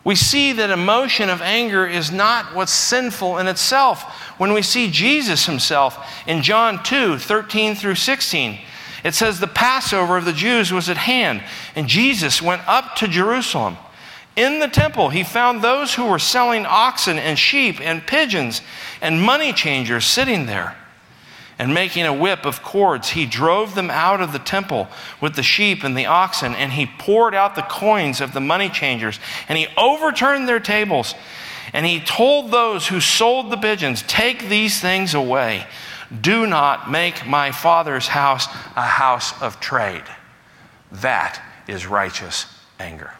We 0.03 0.15
see 0.15 0.53
that 0.53 0.69
emotion 0.69 1.29
of 1.29 1.41
anger 1.41 1.85
is 1.85 2.11
not 2.11 2.55
what's 2.55 2.71
sinful 2.71 3.37
in 3.37 3.47
itself. 3.47 4.03
When 4.39 4.53
we 4.53 4.61
see 4.61 4.89
Jesus 4.89 5.45
himself 5.45 5.97
in 6.25 6.41
John 6.41 6.81
2 6.83 7.17
13 7.17 7.75
through 7.75 7.95
16, 7.95 8.59
it 9.03 9.13
says, 9.13 9.39
The 9.39 9.47
Passover 9.47 10.17
of 10.17 10.25
the 10.25 10.33
Jews 10.33 10.71
was 10.71 10.89
at 10.89 10.97
hand, 10.97 11.43
and 11.75 11.87
Jesus 11.87 12.41
went 12.41 12.67
up 12.67 12.95
to 12.97 13.07
Jerusalem. 13.07 13.77
In 14.35 14.59
the 14.59 14.67
temple, 14.69 15.09
he 15.09 15.23
found 15.23 15.61
those 15.61 15.95
who 15.95 16.05
were 16.05 16.19
selling 16.19 16.65
oxen 16.65 17.19
and 17.19 17.37
sheep 17.37 17.81
and 17.81 18.05
pigeons 18.05 18.61
and 19.01 19.21
money 19.21 19.51
changers 19.51 20.05
sitting 20.05 20.45
there 20.45 20.77
and 21.59 21.73
making 21.73 22.05
a 22.05 22.13
whip 22.13 22.45
of 22.45 22.63
cords, 22.63 23.09
he 23.09 23.25
drove 23.25 23.75
them 23.75 23.91
out 23.91 24.21
of 24.21 24.31
the 24.31 24.39
temple 24.39 24.87
with 25.19 25.35
the 25.35 25.43
sheep 25.43 25.83
and 25.83 25.95
the 25.95 26.05
oxen, 26.05 26.55
and 26.55 26.71
he 26.71 26.85
poured 26.85 27.35
out 27.35 27.55
the 27.55 27.61
coins 27.63 28.21
of 28.21 28.31
the 28.31 28.39
money 28.39 28.69
changers, 28.69 29.19
and 29.49 29.57
he 29.57 29.67
overturned 29.77 30.47
their 30.47 30.61
tables. 30.61 31.13
And 31.73 31.85
he 31.85 31.99
told 31.99 32.49
those 32.49 32.87
who 32.87 33.01
sold 33.01 33.51
the 33.51 33.57
pigeons, 33.57 34.03
Take 34.03 34.47
these 34.47 34.79
things 34.79 35.13
away. 35.13 35.67
Do 36.21 36.47
not 36.47 36.89
make 36.89 37.27
my 37.27 37.51
father's 37.51 38.07
house 38.07 38.47
a 38.75 38.81
house 38.81 39.39
of 39.41 39.59
trade. 39.59 40.05
That 40.91 41.39
is 41.67 41.85
righteous 41.85 42.47
anger. 42.79 43.13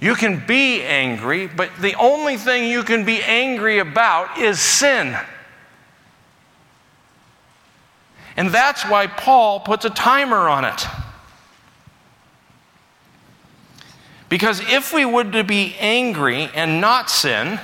You 0.00 0.14
can 0.14 0.44
be 0.46 0.82
angry, 0.82 1.46
but 1.46 1.70
the 1.80 1.94
only 1.94 2.36
thing 2.36 2.70
you 2.70 2.82
can 2.82 3.04
be 3.04 3.22
angry 3.22 3.78
about 3.78 4.38
is 4.38 4.58
sin. 4.58 5.16
And 8.36 8.50
that's 8.50 8.82
why 8.84 9.06
Paul 9.06 9.60
puts 9.60 9.84
a 9.84 9.90
timer 9.90 10.48
on 10.48 10.64
it. 10.64 10.86
Because 14.28 14.60
if 14.60 14.92
we 14.92 15.04
would 15.04 15.32
to 15.32 15.44
be 15.44 15.74
angry 15.78 16.50
and 16.54 16.80
not 16.80 17.08
sin, 17.08 17.60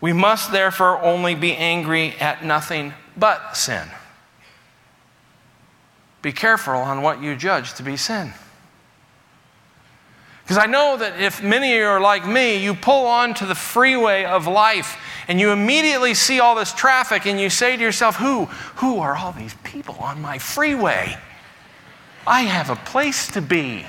we 0.00 0.12
must 0.12 0.52
therefore 0.52 1.00
only 1.02 1.34
be 1.34 1.54
angry 1.54 2.14
at 2.20 2.44
nothing 2.44 2.94
but 3.16 3.56
sin. 3.56 3.88
Be 6.20 6.32
careful 6.32 6.74
on 6.74 7.02
what 7.02 7.22
you 7.22 7.36
judge 7.36 7.74
to 7.74 7.82
be 7.82 7.96
sin. 7.96 8.32
Because 10.48 10.64
I 10.64 10.64
know 10.64 10.96
that 10.96 11.20
if 11.20 11.42
many 11.42 11.74
of 11.74 11.78
you 11.78 11.84
are 11.84 12.00
like 12.00 12.26
me, 12.26 12.56
you 12.56 12.72
pull 12.72 13.04
onto 13.04 13.44
the 13.44 13.54
freeway 13.54 14.24
of 14.24 14.46
life 14.46 14.96
and 15.28 15.38
you 15.38 15.50
immediately 15.50 16.14
see 16.14 16.40
all 16.40 16.54
this 16.54 16.72
traffic 16.72 17.26
and 17.26 17.38
you 17.38 17.50
say 17.50 17.76
to 17.76 17.82
yourself, 17.82 18.16
Who, 18.16 18.46
who 18.76 18.98
are 19.00 19.14
all 19.14 19.32
these 19.32 19.52
people 19.62 19.96
on 19.96 20.22
my 20.22 20.38
freeway? 20.38 21.18
I 22.26 22.44
have 22.44 22.70
a 22.70 22.76
place 22.76 23.28
to 23.32 23.42
be. 23.42 23.84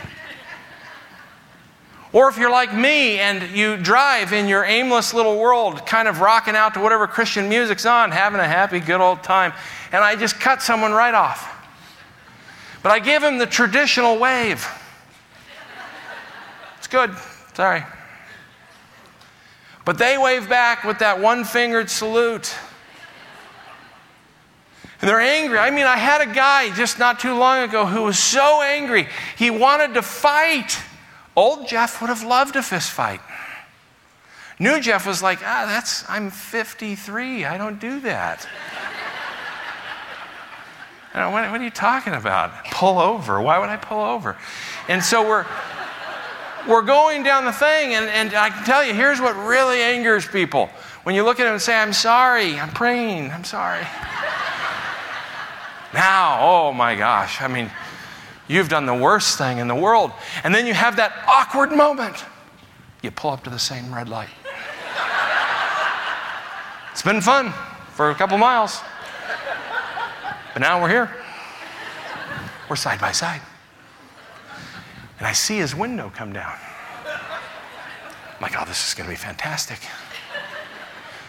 Or 2.12 2.28
if 2.28 2.38
you're 2.38 2.52
like 2.52 2.76
me 2.76 3.20
and 3.20 3.56
you 3.56 3.78
drive 3.78 4.34
in 4.34 4.50
your 4.50 4.66
aimless 4.66 5.14
little 5.14 5.40
world, 5.40 5.86
kind 5.86 6.10
of 6.10 6.20
rocking 6.20 6.58
out 6.58 6.74
to 6.74 6.82
whatever 6.82 7.08
Christian 7.08 7.48
music's 7.48 7.86
on, 7.86 8.12
having 8.12 8.42
a 8.42 8.48
happy, 8.48 8.82
good 8.82 9.00
old 9.00 9.24
time, 9.24 9.54
and 9.94 10.04
I 10.04 10.18
just 10.18 10.42
cut 10.42 10.62
someone 10.62 10.92
right 10.92 11.14
off. 11.14 11.56
But 12.84 12.92
I 12.92 13.00
give 13.00 13.24
him 13.24 13.38
the 13.38 13.48
traditional 13.48 14.20
wave 14.20 14.68
good. 16.90 17.16
Sorry. 17.54 17.84
But 19.86 19.98
they 19.98 20.18
wave 20.18 20.50
back 20.50 20.84
with 20.84 21.00
that 21.00 21.20
one 21.20 21.44
fingered 21.44 21.90
salute. 21.90 22.54
And 25.02 25.10
they're 25.10 25.20
angry. 25.20 25.58
I 25.58 25.72
mean, 25.72 25.86
I 25.86 25.98
had 25.98 26.22
a 26.22 26.34
guy 26.34 26.74
just 26.76 27.00
not 27.00 27.20
too 27.20 27.34
long 27.34 27.64
ago 27.64 27.86
who 27.86 28.04
was 28.04 28.20
so 28.20 28.62
angry, 28.62 29.08
he 29.38 29.50
wanted 29.50 29.94
to 29.94 30.02
fight. 30.02 30.78
Old 31.36 31.68
Jeff 31.68 32.02
would 32.02 32.10
have 32.10 32.24
loved 32.24 32.56
a 32.56 32.62
fist 32.62 32.92
fight. 32.92 33.22
New 34.60 34.82
Jeff 34.82 35.08
was 35.08 35.24
like, 35.24 35.40
ah, 35.42 35.66
that's, 35.66 36.08
I'm 36.10 36.30
53. 36.30 37.46
I 37.46 37.58
don't 37.58 37.80
do 37.80 38.02
that. 38.02 38.44
what, 41.14 41.32
what 41.32 41.62
are 41.62 41.64
you 41.64 41.70
talking 41.70 42.14
about? 42.14 42.66
Pull 42.66 43.00
over. 43.00 43.42
Why 43.42 43.58
would 43.58 43.70
I 43.70 43.78
pull 43.78 44.02
over? 44.02 44.38
And 44.90 45.02
so 45.02 45.26
we're, 45.26 45.46
we're 46.68 46.82
going 46.82 47.24
down 47.24 47.46
the 47.46 47.52
thing, 47.52 47.94
and, 47.94 48.08
and 48.08 48.34
I 48.34 48.50
can 48.50 48.66
tell 48.66 48.84
you, 48.84 48.94
here's 48.94 49.20
what 49.20 49.36
really 49.36 49.82
angers 49.82 50.28
people. 50.28 50.70
When 51.04 51.16
you 51.16 51.24
look 51.24 51.40
at 51.40 51.44
them 51.44 51.54
and 51.54 51.62
say, 51.62 51.76
I'm 51.76 51.94
sorry, 51.94 52.60
I'm 52.60 52.70
praying, 52.70 53.32
I'm 53.32 53.44
sorry. 53.44 53.86
now, 55.94 56.40
oh 56.42 56.74
my 56.74 56.96
gosh, 56.96 57.42
I 57.42 57.48
mean, 57.48 57.72
you've 58.48 58.70
done 58.70 58.86
the 58.86 58.94
worst 58.94 59.38
thing 59.38 59.60
in 59.60 59.68
the 59.68 59.76
world. 59.76 60.12
And 60.44 60.54
then 60.54 60.66
you 60.66 60.74
have 60.74 60.98
that 60.98 61.14
awkward 61.28 61.72
moment. 61.72 62.26
You 63.02 63.12
pull 63.12 63.32
up 63.32 63.44
to 63.46 63.50
the 63.50 63.60
same 63.60 63.94
red 63.94 64.10
light. 64.10 64.30
it's 66.92 67.04
been 67.04 67.22
fun 67.22 67.54
for 67.94 68.10
a 68.10 68.16
couple 68.16 68.38
miles. 68.38 68.82
But 70.54 70.60
now 70.60 70.82
we're 70.82 70.90
here. 70.90 71.12
We're 72.70 72.76
side 72.76 73.00
by 73.00 73.12
side 73.12 73.42
and 75.20 75.28
I 75.28 75.34
see 75.34 75.58
his 75.58 75.76
window 75.76 76.12
come 76.16 76.34
down. 76.34 76.56
I'm 77.06 78.42
like, 78.42 78.54
oh, 78.58 78.66
this 78.66 78.88
is 78.88 78.94
going 78.94 79.06
to 79.06 79.12
be 79.12 79.18
fantastic. 79.18 79.80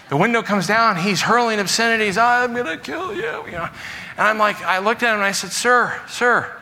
The 0.09 0.17
window 0.17 0.43
comes 0.43 0.67
down, 0.67 0.97
he's 0.97 1.23
hurling 1.23 1.61
obscenities, 1.61 2.19
oh, 2.19 2.23
I'm 2.23 2.53
going 2.53 2.67
to 2.67 2.79
kill 2.79 3.15
you, 3.15 3.47
you 3.47 3.53
know. 3.53 3.69
And 4.17 4.27
I'm 4.27 4.39
like, 4.39 4.61
I 4.63 4.79
looked 4.79 5.03
at 5.03 5.11
him 5.11 5.17
and 5.17 5.25
I 5.25 5.33
said, 5.33 5.51
Sir, 5.51 6.01
sir, 6.09 6.57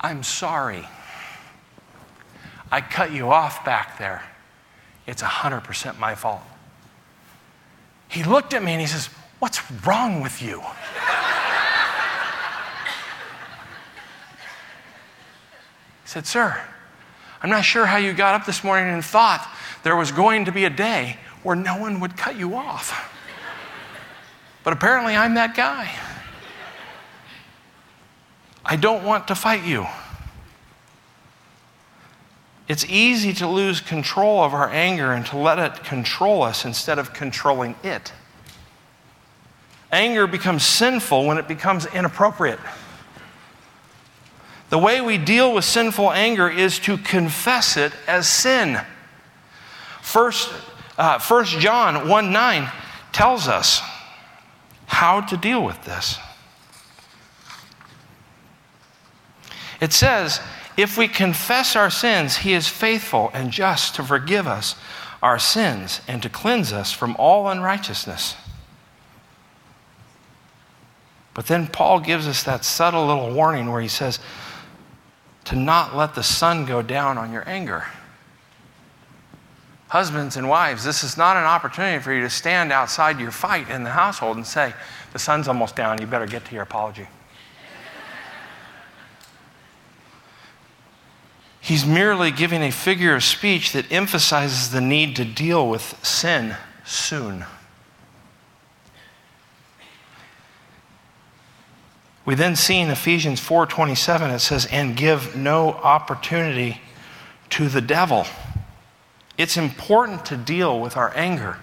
I'm 0.00 0.22
sorry. 0.22 0.86
I 2.70 2.80
cut 2.80 3.12
you 3.12 3.30
off 3.30 3.64
back 3.64 3.98
there. 3.98 4.22
It's 5.06 5.22
100% 5.22 5.98
my 5.98 6.14
fault. 6.14 6.42
He 8.08 8.22
looked 8.22 8.54
at 8.54 8.62
me 8.62 8.72
and 8.72 8.80
he 8.80 8.86
says, 8.86 9.08
What's 9.38 9.70
wrong 9.86 10.20
with 10.20 10.42
you? 10.42 10.62
He 16.06 16.10
said, 16.10 16.24
Sir, 16.24 16.56
I'm 17.42 17.50
not 17.50 17.64
sure 17.64 17.84
how 17.84 17.96
you 17.96 18.12
got 18.12 18.40
up 18.40 18.46
this 18.46 18.62
morning 18.62 18.94
and 18.94 19.04
thought 19.04 19.44
there 19.82 19.96
was 19.96 20.12
going 20.12 20.44
to 20.44 20.52
be 20.52 20.64
a 20.64 20.70
day 20.70 21.16
where 21.42 21.56
no 21.56 21.78
one 21.78 21.98
would 21.98 22.16
cut 22.16 22.36
you 22.36 22.54
off. 22.54 23.12
But 24.62 24.72
apparently, 24.72 25.16
I'm 25.16 25.34
that 25.34 25.56
guy. 25.56 25.90
I 28.64 28.76
don't 28.76 29.02
want 29.02 29.26
to 29.26 29.34
fight 29.34 29.64
you. 29.64 29.84
It's 32.68 32.84
easy 32.84 33.32
to 33.34 33.48
lose 33.48 33.80
control 33.80 34.44
of 34.44 34.54
our 34.54 34.70
anger 34.70 35.10
and 35.12 35.26
to 35.26 35.36
let 35.36 35.58
it 35.58 35.82
control 35.82 36.44
us 36.44 36.64
instead 36.64 37.00
of 37.00 37.12
controlling 37.12 37.74
it. 37.82 38.12
Anger 39.90 40.28
becomes 40.28 40.64
sinful 40.64 41.26
when 41.26 41.36
it 41.36 41.48
becomes 41.48 41.84
inappropriate. 41.86 42.60
The 44.68 44.78
way 44.78 45.00
we 45.00 45.16
deal 45.18 45.54
with 45.54 45.64
sinful 45.64 46.12
anger 46.12 46.48
is 46.48 46.78
to 46.80 46.98
confess 46.98 47.76
it 47.76 47.92
as 48.06 48.28
sin. 48.28 48.80
First, 50.02 50.52
uh, 50.98 51.20
1 51.20 51.44
John 51.44 52.08
1 52.08 52.32
9 52.32 52.72
tells 53.12 53.48
us 53.48 53.80
how 54.86 55.20
to 55.20 55.36
deal 55.36 55.64
with 55.64 55.84
this. 55.84 56.18
It 59.80 59.92
says, 59.92 60.40
if 60.76 60.98
we 60.98 61.08
confess 61.08 61.76
our 61.76 61.90
sins, 61.90 62.38
he 62.38 62.52
is 62.52 62.68
faithful 62.68 63.30
and 63.32 63.50
just 63.50 63.94
to 63.96 64.02
forgive 64.02 64.46
us 64.46 64.74
our 65.22 65.38
sins 65.38 66.00
and 66.06 66.22
to 66.22 66.28
cleanse 66.28 66.72
us 66.72 66.92
from 66.92 67.16
all 67.18 67.48
unrighteousness. 67.48 68.36
But 71.34 71.46
then 71.46 71.66
Paul 71.66 72.00
gives 72.00 72.26
us 72.26 72.42
that 72.44 72.64
subtle 72.64 73.06
little 73.06 73.32
warning 73.32 73.70
where 73.70 73.82
he 73.82 73.88
says, 73.88 74.18
to 75.46 75.56
not 75.56 75.96
let 75.96 76.14
the 76.14 76.22
sun 76.22 76.66
go 76.66 76.82
down 76.82 77.18
on 77.18 77.32
your 77.32 77.48
anger. 77.48 77.86
Husbands 79.88 80.36
and 80.36 80.48
wives, 80.48 80.84
this 80.84 81.04
is 81.04 81.16
not 81.16 81.36
an 81.36 81.44
opportunity 81.44 82.02
for 82.02 82.12
you 82.12 82.20
to 82.22 82.30
stand 82.30 82.72
outside 82.72 83.20
your 83.20 83.30
fight 83.30 83.70
in 83.70 83.84
the 83.84 83.90
household 83.90 84.36
and 84.36 84.46
say, 84.46 84.74
The 85.12 85.18
sun's 85.18 85.46
almost 85.46 85.76
down, 85.76 86.00
you 86.00 86.06
better 86.06 86.26
get 86.26 86.44
to 86.46 86.54
your 86.54 86.64
apology. 86.64 87.06
He's 91.60 91.84
merely 91.84 92.30
giving 92.30 92.62
a 92.62 92.70
figure 92.70 93.16
of 93.16 93.24
speech 93.24 93.72
that 93.72 93.90
emphasizes 93.90 94.70
the 94.70 94.80
need 94.80 95.16
to 95.16 95.24
deal 95.24 95.68
with 95.68 95.98
sin 96.04 96.56
soon. 96.84 97.44
We 102.26 102.34
then 102.34 102.56
see 102.56 102.80
in 102.80 102.90
Ephesians 102.90 103.40
4:27 103.40 104.30
it 104.30 104.40
says 104.40 104.66
and 104.66 104.96
give 104.96 105.36
no 105.36 105.74
opportunity 105.74 106.82
to 107.50 107.68
the 107.68 107.80
devil. 107.80 108.26
It's 109.38 109.56
important 109.56 110.26
to 110.26 110.36
deal 110.36 110.78
with 110.80 110.96
our 110.96 111.12
anger. 111.14 111.58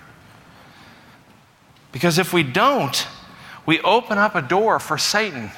Because 1.91 2.17
if 2.17 2.33
we 2.33 2.43
don't, 2.43 3.05
we 3.65 3.81
open 3.81 4.17
up 4.17 4.35
a 4.35 4.41
door 4.41 4.79
for 4.79 4.97
Satan 4.97 5.51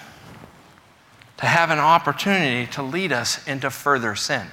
to 1.37 1.45
have 1.45 1.69
an 1.69 1.79
opportunity 1.79 2.65
to 2.71 2.81
lead 2.81 3.11
us 3.11 3.45
into 3.47 3.69
further 3.69 4.15
sin. 4.15 4.47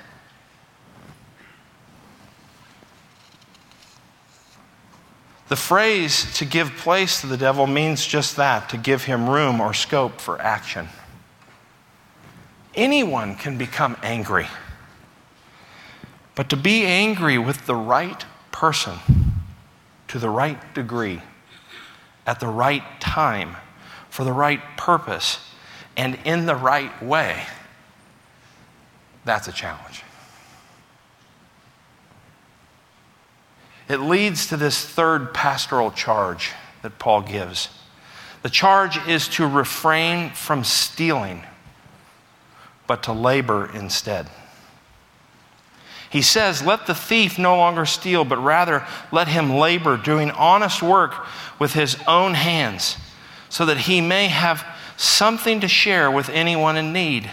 The 5.53 5.57
phrase 5.57 6.33
to 6.39 6.47
give 6.47 6.75
place 6.77 7.21
to 7.21 7.27
the 7.27 7.37
devil 7.37 7.67
means 7.67 8.07
just 8.07 8.37
that 8.37 8.71
to 8.71 8.79
give 8.79 9.05
him 9.05 9.29
room 9.29 9.61
or 9.61 9.75
scope 9.75 10.19
for 10.19 10.41
action. 10.41 10.89
Anyone 12.75 13.35
can 13.35 13.59
become 13.59 13.99
angry. 14.03 14.47
But 16.35 16.49
to 16.49 16.57
be 16.57 16.87
angry 16.87 17.37
with 17.37 17.67
the 17.67 17.75
right 17.75 18.25
person 18.51 18.95
to 20.09 20.19
the 20.19 20.31
right 20.31 20.75
degree, 20.75 21.21
at 22.27 22.41
the 22.41 22.49
right 22.49 22.85
time, 22.99 23.57
for 24.09 24.25
the 24.25 24.33
right 24.33 24.63
purpose, 24.79 25.39
and 25.99 26.19
in 26.25 26.47
the 26.47 26.57
right 26.57 27.03
way, 27.03 27.45
that's 29.27 29.49
a 29.49 29.53
challenge. 29.53 30.03
It 33.93 34.01
leads 34.01 34.47
to 34.47 34.57
this 34.57 34.83
third 34.83 35.35
pastoral 35.35 35.91
charge 35.91 36.53
that 36.81 36.99
Paul 36.99 37.21
gives. 37.21 37.69
The 38.41 38.49
charge 38.49 38.97
is 39.07 39.29
to 39.29 39.47
refrain 39.47 40.31
from 40.31 40.65
stealing, 40.65 41.43
but 42.87 43.03
to 43.03 43.13
labor 43.13 43.71
instead. 43.75 44.29
He 46.09 46.23
says, 46.23 46.63
Let 46.63 46.87
the 46.87 46.95
thief 46.95 47.39
no 47.39 47.55
longer 47.55 47.85
steal, 47.85 48.25
but 48.25 48.39
rather 48.39 48.87
let 49.13 49.29
him 49.29 49.51
labor, 49.59 49.99
doing 49.99 50.31
honest 50.31 50.83
work 50.83 51.27
with 51.59 51.75
his 51.75 51.99
own 52.09 52.33
hands, 52.33 52.97
so 53.51 53.67
that 53.67 53.77
he 53.77 54.01
may 54.01 54.29
have 54.29 54.65
something 54.97 55.61
to 55.61 55.69
share 55.69 56.11
with 56.11 56.31
anyone 56.31 56.79
in 56.79 56.95
need. 56.95 57.31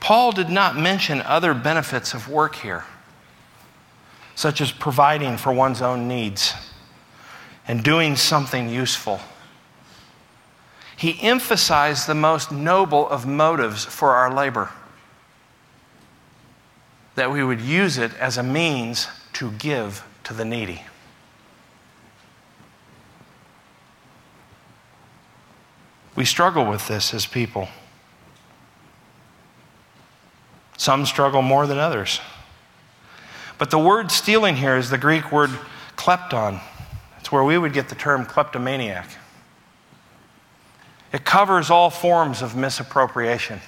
Paul 0.00 0.32
did 0.32 0.50
not 0.50 0.76
mention 0.76 1.22
other 1.22 1.54
benefits 1.54 2.14
of 2.14 2.28
work 2.28 2.56
here 2.56 2.84
such 4.34 4.60
as 4.60 4.72
providing 4.72 5.36
for 5.36 5.52
one's 5.52 5.82
own 5.82 6.08
needs 6.08 6.54
and 7.68 7.82
doing 7.82 8.16
something 8.16 8.68
useful. 8.68 9.20
He 10.96 11.20
emphasized 11.22 12.06
the 12.06 12.14
most 12.14 12.52
noble 12.52 13.08
of 13.08 13.26
motives 13.26 13.84
for 13.84 14.10
our 14.10 14.32
labor 14.32 14.70
that 17.14 17.30
we 17.30 17.44
would 17.44 17.60
use 17.60 17.98
it 17.98 18.12
as 18.14 18.38
a 18.38 18.42
means 18.42 19.08
to 19.34 19.50
give 19.52 20.04
to 20.24 20.34
the 20.34 20.44
needy. 20.44 20.82
We 26.16 26.24
struggle 26.24 26.66
with 26.66 26.86
this 26.88 27.14
as 27.14 27.26
people. 27.26 27.68
Some 30.76 31.06
struggle 31.06 31.42
more 31.42 31.66
than 31.66 31.78
others. 31.78 32.20
But 33.60 33.70
the 33.70 33.78
word 33.78 34.10
stealing 34.10 34.56
here 34.56 34.78
is 34.78 34.88
the 34.88 34.96
Greek 34.96 35.30
word 35.30 35.50
klepton. 35.94 36.62
It's 37.18 37.30
where 37.30 37.44
we 37.44 37.58
would 37.58 37.74
get 37.74 37.90
the 37.90 37.94
term 37.94 38.24
kleptomaniac. 38.24 39.06
It 41.12 41.26
covers 41.26 41.68
all 41.68 41.90
forms 41.90 42.40
of 42.40 42.56
misappropriation. 42.56 43.60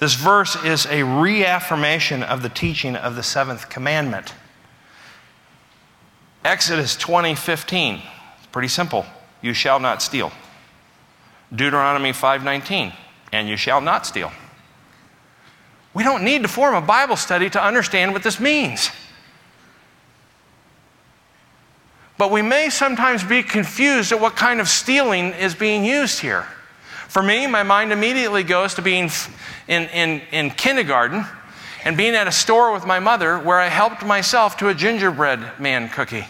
This 0.00 0.14
verse 0.14 0.56
is 0.64 0.84
a 0.86 1.04
reaffirmation 1.04 2.24
of 2.24 2.42
the 2.42 2.48
teaching 2.48 2.96
of 2.96 3.14
the 3.14 3.22
seventh 3.22 3.70
commandment. 3.70 4.34
Exodus 6.44 6.96
20 6.96 7.36
15. 7.36 8.02
It's 8.38 8.46
pretty 8.48 8.66
simple. 8.66 9.06
You 9.42 9.54
shall 9.54 9.78
not 9.78 10.02
steal. 10.02 10.32
Deuteronomy 11.54 12.12
5:19, 12.12 12.92
and 13.30 13.48
you 13.48 13.56
shall 13.56 13.80
not 13.80 14.06
steal. 14.06 14.32
We 15.94 16.02
don't 16.02 16.24
need 16.24 16.42
to 16.42 16.48
form 16.48 16.74
a 16.74 16.80
Bible 16.80 17.16
study 17.16 17.48
to 17.50 17.64
understand 17.64 18.12
what 18.12 18.24
this 18.24 18.40
means. 18.40 18.90
But 22.18 22.30
we 22.30 22.42
may 22.42 22.68
sometimes 22.70 23.24
be 23.24 23.42
confused 23.42 24.12
at 24.12 24.20
what 24.20 24.36
kind 24.36 24.60
of 24.60 24.68
stealing 24.68 25.26
is 25.32 25.54
being 25.54 25.84
used 25.84 26.20
here. 26.20 26.46
For 27.08 27.22
me, 27.22 27.46
my 27.46 27.62
mind 27.62 27.92
immediately 27.92 28.42
goes 28.42 28.74
to 28.74 28.82
being 28.82 29.10
in, 29.68 29.82
in, 29.88 30.20
in 30.32 30.50
kindergarten 30.50 31.24
and 31.84 31.96
being 31.96 32.14
at 32.14 32.26
a 32.26 32.32
store 32.32 32.72
with 32.72 32.86
my 32.86 32.98
mother 32.98 33.38
where 33.38 33.60
I 33.60 33.68
helped 33.68 34.04
myself 34.04 34.56
to 34.58 34.68
a 34.68 34.74
gingerbread 34.74 35.60
man 35.60 35.88
cookie. 35.88 36.26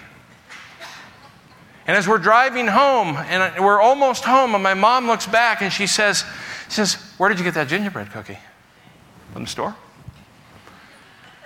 And 1.87 1.97
as 1.97 2.09
we're 2.09 2.19
driving 2.19 2.67
home, 2.67 3.17
and 3.17 3.63
we're 3.63 3.81
almost 3.81 4.25
home, 4.25 4.55
and 4.55 4.63
my 4.63 4.75
mom 4.75 5.07
looks 5.07 5.27
back 5.27 5.61
and 5.61 5.73
she 5.73 5.87
says, 5.87 6.25
she 6.69 6.75
says, 6.75 6.95
Where 7.19 7.29
did 7.29 7.39
you 7.39 7.45
get 7.45 7.55
that 7.55 7.69
gingerbread 7.69 8.11
cookie? 8.11 8.39
From 9.33 9.45
the 9.45 9.51
store? 9.51 9.75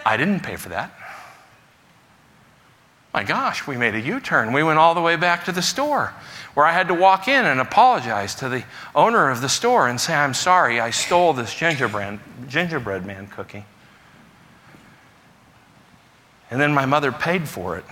I 0.04 0.16
didn't 0.16 0.40
pay 0.40 0.56
for 0.56 0.70
that. 0.70 0.92
My 3.12 3.24
gosh, 3.24 3.66
we 3.66 3.76
made 3.76 3.94
a 3.94 4.00
U 4.00 4.20
turn. 4.20 4.52
We 4.52 4.62
went 4.62 4.78
all 4.78 4.94
the 4.94 5.00
way 5.00 5.16
back 5.16 5.44
to 5.46 5.52
the 5.52 5.62
store 5.62 6.14
where 6.54 6.66
I 6.66 6.72
had 6.72 6.88
to 6.88 6.94
walk 6.94 7.28
in 7.28 7.46
and 7.46 7.60
apologize 7.60 8.34
to 8.36 8.48
the 8.48 8.64
owner 8.94 9.30
of 9.30 9.40
the 9.40 9.48
store 9.48 9.88
and 9.88 10.00
say, 10.00 10.14
I'm 10.14 10.34
sorry, 10.34 10.80
I 10.80 10.90
stole 10.90 11.32
this 11.32 11.54
gingerbread, 11.54 12.20
gingerbread 12.48 13.06
man 13.06 13.26
cookie. 13.28 13.64
And 16.50 16.60
then 16.60 16.72
my 16.72 16.86
mother 16.86 17.12
paid 17.12 17.48
for 17.48 17.76
it. 17.76 17.84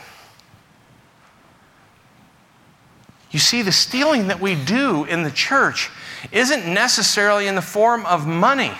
You 3.31 3.39
see, 3.39 3.63
the 3.63 3.73
stealing 3.73 4.29
that 4.29 4.41
we 4.41 4.55
do 4.55 5.05
in 5.05 5.23
the 5.23 5.31
church 5.31 5.91
isn't 6.33 6.73
necessarily 6.73 7.47
in 7.47 7.55
the 7.55 7.63
form 7.63 8.07
of 8.07 8.27
money. 8.27 8.73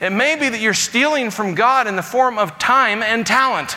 It 0.00 0.10
may 0.10 0.36
be 0.36 0.48
that 0.48 0.60
you're 0.60 0.74
stealing 0.74 1.30
from 1.30 1.54
God 1.54 1.86
in 1.86 1.96
the 1.96 2.02
form 2.02 2.38
of 2.38 2.58
time 2.58 3.02
and 3.02 3.26
talent. 3.26 3.76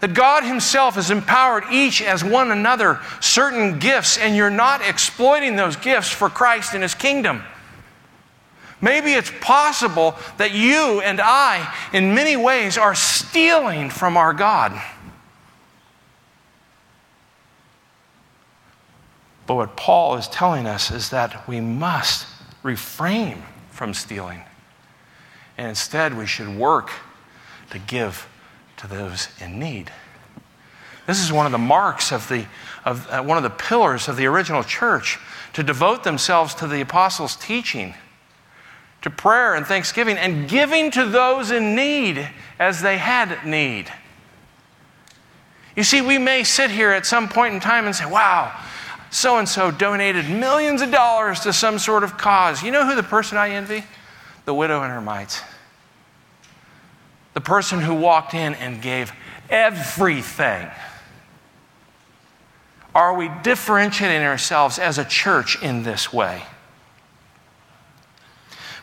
That 0.00 0.14
God 0.14 0.44
Himself 0.44 0.94
has 0.96 1.10
empowered 1.10 1.64
each 1.70 2.02
as 2.02 2.22
one 2.22 2.50
another 2.50 3.00
certain 3.20 3.78
gifts, 3.78 4.18
and 4.18 4.36
you're 4.36 4.50
not 4.50 4.82
exploiting 4.82 5.56
those 5.56 5.76
gifts 5.76 6.10
for 6.10 6.28
Christ 6.28 6.74
and 6.74 6.82
His 6.82 6.94
kingdom. 6.94 7.42
Maybe 8.80 9.12
it's 9.12 9.32
possible 9.40 10.16
that 10.36 10.52
you 10.52 11.00
and 11.00 11.20
I, 11.20 11.74
in 11.92 12.14
many 12.14 12.36
ways, 12.36 12.76
are 12.76 12.94
stealing 12.94 13.88
from 13.88 14.16
our 14.16 14.34
God. 14.34 14.80
But 19.46 19.54
what 19.54 19.76
Paul 19.76 20.16
is 20.16 20.28
telling 20.28 20.66
us 20.66 20.90
is 20.90 21.10
that 21.10 21.48
we 21.48 21.60
must 21.60 22.26
refrain 22.62 23.42
from 23.76 23.92
stealing. 23.94 24.42
And 25.58 25.68
instead, 25.68 26.16
we 26.16 26.26
should 26.26 26.48
work 26.48 26.90
to 27.70 27.78
give 27.78 28.28
to 28.78 28.86
those 28.86 29.28
in 29.40 29.58
need. 29.58 29.90
This 31.06 31.22
is 31.22 31.32
one 31.32 31.46
of 31.46 31.52
the 31.52 31.58
marks 31.58 32.10
of 32.10 32.28
the, 32.28 32.46
of 32.84 33.08
uh, 33.08 33.22
one 33.22 33.36
of 33.36 33.42
the 33.42 33.50
pillars 33.50 34.08
of 34.08 34.16
the 34.16 34.26
original 34.26 34.64
church 34.64 35.18
to 35.52 35.62
devote 35.62 36.04
themselves 36.04 36.54
to 36.56 36.66
the 36.66 36.80
apostles' 36.80 37.36
teaching, 37.36 37.94
to 39.02 39.10
prayer 39.10 39.54
and 39.54 39.66
thanksgiving, 39.66 40.16
and 40.16 40.48
giving 40.48 40.90
to 40.90 41.04
those 41.06 41.50
in 41.50 41.76
need 41.76 42.28
as 42.58 42.82
they 42.82 42.98
had 42.98 43.46
need. 43.46 43.92
You 45.76 45.84
see, 45.84 46.00
we 46.00 46.18
may 46.18 46.42
sit 46.42 46.70
here 46.70 46.90
at 46.90 47.06
some 47.06 47.28
point 47.28 47.54
in 47.54 47.60
time 47.60 47.84
and 47.84 47.94
say, 47.94 48.06
wow, 48.06 48.58
so 49.10 49.38
and 49.38 49.48
so 49.48 49.70
donated 49.70 50.28
millions 50.28 50.82
of 50.82 50.90
dollars 50.90 51.40
to 51.40 51.52
some 51.52 51.78
sort 51.78 52.04
of 52.04 52.18
cause. 52.18 52.62
You 52.62 52.70
know 52.70 52.86
who 52.86 52.94
the 52.94 53.02
person 53.02 53.38
I 53.38 53.50
envy? 53.50 53.84
the 54.46 54.54
widow 54.54 54.82
and 54.82 54.90
her 54.90 55.02
mites. 55.02 55.42
The 57.34 57.40
person 57.42 57.80
who 57.80 57.94
walked 57.94 58.32
in 58.32 58.54
and 58.54 58.80
gave 58.80 59.12
everything. 59.50 60.70
Are 62.94 63.14
we 63.14 63.30
differentiating 63.42 64.22
ourselves 64.22 64.78
as 64.78 64.96
a 64.96 65.04
church 65.04 65.62
in 65.62 65.82
this 65.82 66.12
way? 66.12 66.44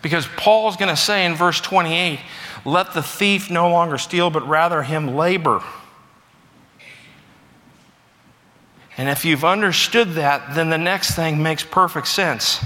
Because 0.03 0.27
Paul's 0.37 0.75
going 0.77 0.93
to 0.93 1.01
say 1.01 1.25
in 1.25 1.33
verse 1.33 1.59
28 1.59 2.19
let 2.65 2.93
the 2.93 3.01
thief 3.01 3.49
no 3.49 3.69
longer 3.69 3.97
steal, 3.97 4.29
but 4.29 4.47
rather 4.47 4.83
him 4.83 5.15
labor. 5.15 5.63
And 8.97 9.09
if 9.09 9.25
you've 9.25 9.43
understood 9.43 10.13
that, 10.13 10.53
then 10.55 10.69
the 10.69 10.77
next 10.77 11.15
thing 11.15 11.41
makes 11.41 11.63
perfect 11.63 12.07
sense. 12.07 12.63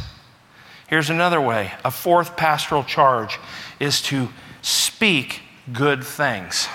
Here's 0.88 1.10
another 1.10 1.42
way 1.42 1.74
a 1.86 1.92
fourth 1.92 2.36
pastoral 2.36 2.84
charge 2.84 3.40
is 3.80 4.02
to 4.04 4.30
speak 4.62 5.42
good 5.72 6.04
things. 6.04 6.68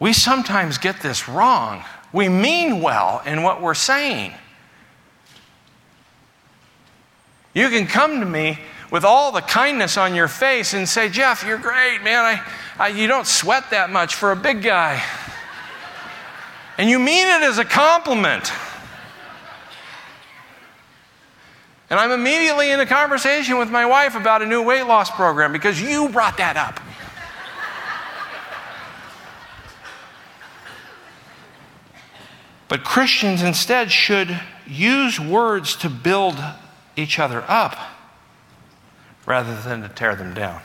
We 0.00 0.12
sometimes 0.12 0.78
get 0.78 1.00
this 1.00 1.28
wrong. 1.28 1.84
We 2.12 2.28
mean 2.28 2.80
well 2.80 3.20
in 3.26 3.42
what 3.42 3.60
we're 3.60 3.74
saying. 3.74 4.32
You 7.52 7.68
can 7.70 7.86
come 7.86 8.20
to 8.20 8.26
me 8.26 8.60
with 8.90 9.04
all 9.04 9.32
the 9.32 9.40
kindness 9.40 9.96
on 9.96 10.14
your 10.14 10.28
face 10.28 10.72
and 10.72 10.88
say, 10.88 11.08
Jeff, 11.08 11.44
you're 11.44 11.58
great, 11.58 12.02
man. 12.02 12.24
I, 12.24 12.52
I, 12.78 12.88
you 12.88 13.06
don't 13.06 13.26
sweat 13.26 13.70
that 13.70 13.90
much 13.90 14.14
for 14.14 14.32
a 14.32 14.36
big 14.36 14.62
guy. 14.62 15.02
And 16.78 16.88
you 16.88 16.98
mean 16.98 17.26
it 17.26 17.42
as 17.42 17.58
a 17.58 17.64
compliment. 17.64 18.50
And 21.90 21.98
I'm 21.98 22.12
immediately 22.12 22.70
in 22.70 22.80
a 22.80 22.86
conversation 22.86 23.58
with 23.58 23.70
my 23.70 23.84
wife 23.84 24.14
about 24.14 24.42
a 24.42 24.46
new 24.46 24.62
weight 24.62 24.84
loss 24.84 25.10
program 25.10 25.52
because 25.52 25.80
you 25.80 26.08
brought 26.08 26.36
that 26.38 26.56
up. 26.56 26.80
but 32.68 32.84
Christians 32.84 33.42
instead 33.42 33.90
should 33.90 34.38
use 34.66 35.18
words 35.18 35.74
to 35.76 35.88
build 35.88 36.36
each 36.96 37.18
other 37.18 37.42
up 37.48 37.97
rather 39.28 39.54
than 39.60 39.82
to 39.82 39.88
tear 39.90 40.16
them 40.16 40.32
down. 40.32 40.62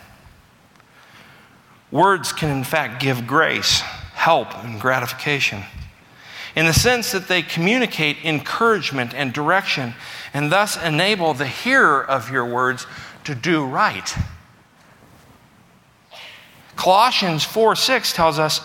Words 1.92 2.32
can, 2.32 2.50
in 2.50 2.64
fact, 2.64 3.02
give 3.02 3.28
grace, 3.28 3.82
help, 3.82 4.58
and 4.64 4.80
gratification 4.80 5.64
in 6.56 6.66
the 6.66 6.74
sense 6.74 7.12
that 7.12 7.28
they 7.28 7.42
communicate 7.42 8.24
encouragement 8.24 9.14
and 9.14 9.34
direction 9.34 9.94
and 10.34 10.50
thus 10.50 10.82
enable 10.82 11.34
the 11.34 11.48
hearer 11.48 12.04
of 12.04 12.32
your 12.32 12.46
words 12.46 12.88
to 13.26 13.36
do 13.36 13.66
right. 13.66 14.16
Colossians 16.78 17.44
4 17.44 17.76
6 17.76 18.14
tells 18.14 18.40
us, 18.40 18.62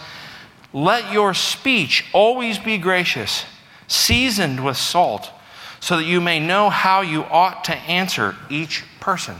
Let 0.73 1.13
your 1.13 1.35
speech 1.35 2.05
always 2.13 2.59
be 2.59 2.79
gracious, 2.79 3.45
seasoned 3.89 4.65
with 4.65 4.77
salt, 4.77 5.31
so 5.81 5.97
that 5.97 6.05
you 6.05 6.21
may 6.21 6.39
know 6.39 6.71
how 6.71 7.01
you 7.01 7.25
ought 7.25 7.65
to 7.65 7.77
answer 7.77 8.37
each 8.49 8.85
person. 9.01 9.37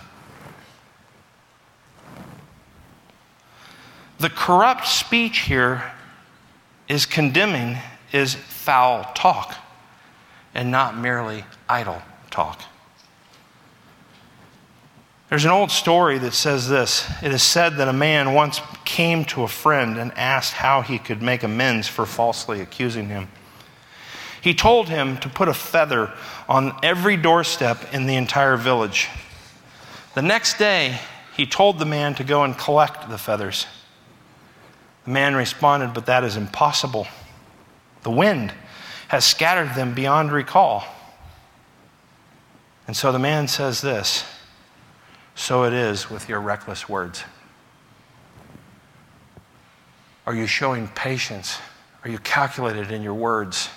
The 4.19 4.31
corrupt 4.31 4.87
speech 4.87 5.41
here 5.41 5.93
is 6.89 7.07
condemning 7.07 7.79
is 8.13 8.35
foul 8.35 9.05
talk 9.15 9.57
and 10.55 10.71
not 10.71 10.97
merely 10.97 11.45
idle 11.69 12.03
talk. 12.31 12.63
There's 15.29 15.45
an 15.45 15.51
old 15.51 15.71
story 15.71 16.19
that 16.19 16.33
says 16.33 16.69
this 16.69 17.09
It 17.23 17.33
is 17.33 17.43
said 17.43 17.77
that 17.77 17.87
a 17.87 17.93
man 17.93 18.35
once 18.35 18.61
came 18.85 19.25
to 19.27 19.43
a 19.43 19.49
friend 19.49 19.99
and 19.99 20.17
asked 20.17 20.55
how 20.55 20.81
he 20.81 20.99
could 20.99 21.23
make 21.23 21.43
amends 21.43 21.87
for 21.87 22.07
falsely 22.07 22.61
accusing 22.61 23.09
him. 23.09 23.29
He 24.41 24.55
told 24.55 24.89
him 24.89 25.19
to 25.19 25.29
put 25.29 25.49
a 25.49 25.55
feather 25.55 26.13
on 26.49 26.77
every 26.83 27.17
doorstep 27.17 27.93
in 27.93 28.07
the 28.07 28.17
entire 28.17 28.57
village. 28.57 29.09
The 30.15 30.23
next 30.23 30.59
day, 30.59 30.99
he 31.37 31.47
told 31.47 31.79
the 31.79 31.85
man 31.85 32.15
to 32.15 32.25
go 32.25 32.43
and 32.45 32.57
collect 32.57 33.09
the 33.11 33.19
feathers. 33.19 33.67
Man 35.09 35.35
responded, 35.35 35.95
But 35.95 36.07
that 36.07 36.23
is 36.23 36.37
impossible. 36.37 37.09
The 38.03 38.11
wind 38.11 38.53
has 39.09 39.25
scattered 39.25 39.75
them 39.75 39.95
beyond 39.95 40.31
recall. 40.31 40.85
And 42.87 42.95
so 42.95 43.11
the 43.11 43.19
man 43.19 43.49
says 43.49 43.81
this 43.81 44.25
So 45.35 45.65
it 45.65 45.73
is 45.73 46.11
with 46.11 46.29
your 46.29 46.41
reckless 46.41 46.91
words. 46.91 47.25
Are 50.27 50.35
you 50.35 50.47
showing 50.47 50.89
patience? 50.89 51.59
Are 52.05 52.11
you 52.11 52.19
calculated 52.19 52.93
in 52.93 53.03
your 53.03 53.15
words? 53.15 53.71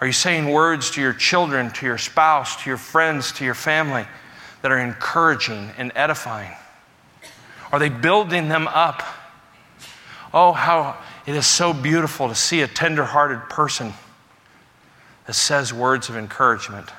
Are 0.00 0.06
you 0.06 0.12
saying 0.12 0.48
words 0.48 0.92
to 0.92 1.00
your 1.00 1.12
children, 1.12 1.72
to 1.72 1.84
your 1.84 1.98
spouse, 1.98 2.62
to 2.62 2.70
your 2.70 2.76
friends, 2.76 3.32
to 3.32 3.44
your 3.44 3.54
family 3.54 4.06
that 4.62 4.70
are 4.70 4.78
encouraging 4.78 5.72
and 5.76 5.90
edifying? 5.96 6.54
Are 7.72 7.80
they 7.80 7.88
building 7.88 8.48
them 8.48 8.68
up? 8.68 9.02
Oh, 10.32 10.52
how 10.52 10.96
it 11.26 11.34
is 11.34 11.46
so 11.46 11.72
beautiful 11.72 12.28
to 12.28 12.34
see 12.34 12.60
a 12.62 12.68
tender-hearted 12.68 13.48
person 13.48 13.92
that 15.26 15.34
says 15.34 15.72
words 15.72 16.08
of 16.08 16.16
encouragement. 16.16 16.90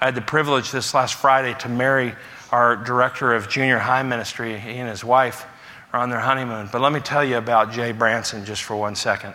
I 0.00 0.06
had 0.06 0.14
the 0.14 0.20
privilege 0.20 0.70
this 0.70 0.92
last 0.94 1.14
Friday 1.14 1.54
to 1.60 1.68
marry 1.68 2.14
our 2.52 2.76
director 2.76 3.34
of 3.34 3.48
junior 3.48 3.78
high 3.78 4.02
ministry. 4.02 4.58
He 4.58 4.72
and 4.72 4.88
his 4.88 5.02
wife 5.02 5.46
are 5.92 6.00
on 6.00 6.10
their 6.10 6.20
honeymoon. 6.20 6.68
But 6.70 6.80
let 6.80 6.92
me 6.92 7.00
tell 7.00 7.24
you 7.24 7.36
about 7.36 7.72
Jay 7.72 7.92
Branson 7.92 8.44
just 8.44 8.62
for 8.62 8.76
one 8.76 8.94
second. 8.94 9.34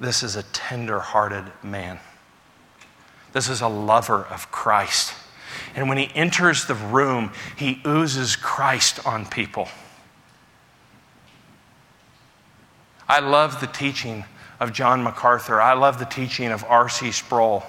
This 0.00 0.22
is 0.22 0.36
a 0.36 0.42
tender 0.44 1.00
hearted 1.00 1.44
man. 1.62 1.98
This 3.32 3.48
is 3.48 3.60
a 3.60 3.68
lover 3.68 4.24
of 4.24 4.50
Christ. 4.50 5.14
And 5.74 5.88
when 5.88 5.98
he 5.98 6.10
enters 6.14 6.66
the 6.66 6.74
room, 6.74 7.32
he 7.56 7.80
oozes 7.86 8.36
Christ 8.36 9.06
on 9.06 9.26
people. 9.26 9.68
I 13.08 13.20
love 13.20 13.60
the 13.60 13.66
teaching 13.66 14.24
of 14.60 14.72
John 14.72 15.02
MacArthur. 15.02 15.60
I 15.60 15.72
love 15.74 15.98
the 15.98 16.04
teaching 16.04 16.48
of 16.48 16.64
R.C. 16.64 17.12
Sproul. 17.12 17.64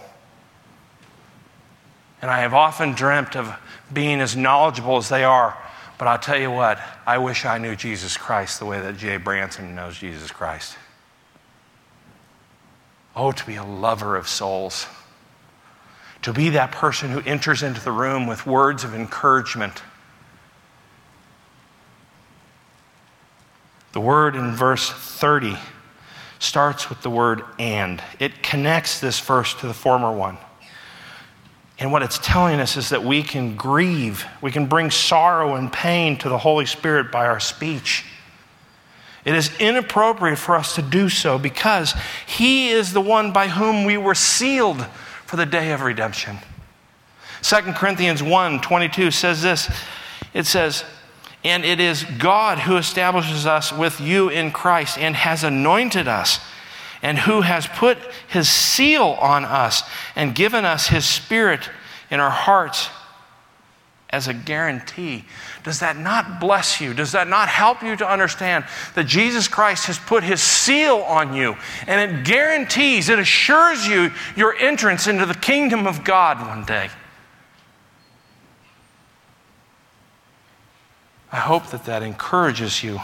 And 2.21 2.31
I 2.31 2.39
have 2.39 2.53
often 2.53 2.93
dreamt 2.93 3.35
of 3.35 3.53
being 3.91 4.21
as 4.21 4.35
knowledgeable 4.35 4.97
as 4.97 5.09
they 5.09 5.23
are. 5.23 5.57
But 5.97 6.07
I'll 6.07 6.19
tell 6.19 6.39
you 6.39 6.51
what, 6.51 6.79
I 7.05 7.17
wish 7.17 7.45
I 7.45 7.57
knew 7.57 7.75
Jesus 7.75 8.17
Christ 8.17 8.59
the 8.59 8.65
way 8.65 8.79
that 8.79 8.97
Jay 8.97 9.17
Branson 9.17 9.75
knows 9.75 9.97
Jesus 9.97 10.31
Christ. 10.31 10.77
Oh, 13.15 13.31
to 13.31 13.45
be 13.45 13.55
a 13.55 13.63
lover 13.63 14.15
of 14.15 14.27
souls. 14.27 14.87
To 16.23 16.33
be 16.33 16.49
that 16.49 16.71
person 16.71 17.11
who 17.11 17.21
enters 17.21 17.63
into 17.63 17.81
the 17.81 17.91
room 17.91 18.27
with 18.27 18.45
words 18.45 18.83
of 18.83 18.95
encouragement. 18.95 19.83
The 23.93 24.01
word 24.01 24.35
in 24.35 24.51
verse 24.51 24.91
30 24.91 25.57
starts 26.39 26.89
with 26.89 27.01
the 27.01 27.09
word 27.09 27.43
and. 27.57 28.03
It 28.19 28.43
connects 28.43 28.99
this 28.99 29.19
verse 29.19 29.53
to 29.55 29.67
the 29.67 29.73
former 29.73 30.11
one. 30.11 30.37
And 31.79 31.91
what 31.91 32.03
it's 32.03 32.19
telling 32.19 32.59
us 32.59 32.77
is 32.77 32.89
that 32.89 33.03
we 33.03 33.23
can 33.23 33.55
grieve, 33.55 34.25
we 34.41 34.51
can 34.51 34.67
bring 34.67 34.91
sorrow 34.91 35.55
and 35.55 35.71
pain 35.71 36.17
to 36.19 36.29
the 36.29 36.37
Holy 36.37 36.65
Spirit 36.65 37.11
by 37.11 37.25
our 37.25 37.39
speech. 37.39 38.05
It 39.25 39.35
is 39.35 39.51
inappropriate 39.59 40.37
for 40.37 40.55
us 40.55 40.75
to 40.75 40.81
do 40.81 41.07
so 41.07 41.37
because 41.37 41.93
He 42.25 42.69
is 42.69 42.93
the 42.93 43.01
one 43.01 43.31
by 43.31 43.47
whom 43.47 43.85
we 43.85 43.97
were 43.97 44.15
sealed 44.15 44.85
for 45.25 45.37
the 45.37 45.45
day 45.45 45.71
of 45.71 45.81
redemption. 45.81 46.37
2 47.41 47.55
Corinthians 47.73 48.21
1 48.21 48.61
22 48.61 49.11
says 49.11 49.41
this 49.41 49.69
it 50.33 50.45
says, 50.45 50.83
And 51.43 51.65
it 51.65 51.79
is 51.79 52.03
God 52.03 52.59
who 52.59 52.77
establishes 52.77 53.45
us 53.45 53.73
with 53.73 53.99
you 53.99 54.29
in 54.29 54.51
Christ 54.51 54.97
and 54.97 55.15
has 55.15 55.43
anointed 55.43 56.07
us, 56.07 56.39
and 57.01 57.19
who 57.19 57.41
has 57.41 57.67
put 57.67 57.97
His 58.27 58.47
seal 58.47 59.17
on 59.19 59.43
us 59.43 59.83
and 60.15 60.33
given 60.33 60.63
us 60.63 60.87
His 60.87 61.05
Spirit 61.05 61.69
in 62.09 62.19
our 62.19 62.29
hearts 62.29 62.89
as 64.13 64.27
a 64.27 64.33
guarantee. 64.33 65.25
Does 65.63 65.79
that 65.79 65.97
not 65.97 66.39
bless 66.39 66.79
you? 66.79 66.93
Does 66.93 67.13
that 67.13 67.27
not 67.27 67.49
help 67.49 67.81
you 67.81 67.95
to 67.95 68.09
understand 68.09 68.63
that 68.93 69.07
Jesus 69.07 69.47
Christ 69.47 69.87
has 69.87 69.97
put 69.97 70.23
his 70.23 70.41
seal 70.41 70.97
on 70.97 71.33
you 71.33 71.57
and 71.87 71.99
it 71.99 72.23
guarantees, 72.23 73.09
it 73.09 73.17
assures 73.17 73.87
you 73.87 74.11
your 74.35 74.55
entrance 74.55 75.07
into 75.07 75.25
the 75.25 75.33
kingdom 75.33 75.87
of 75.87 76.03
God 76.03 76.39
one 76.45 76.63
day? 76.63 76.89
I 81.33 81.37
hope 81.37 81.71
that 81.71 81.85
that 81.85 82.03
encourages 82.03 82.83
you. 82.83 82.99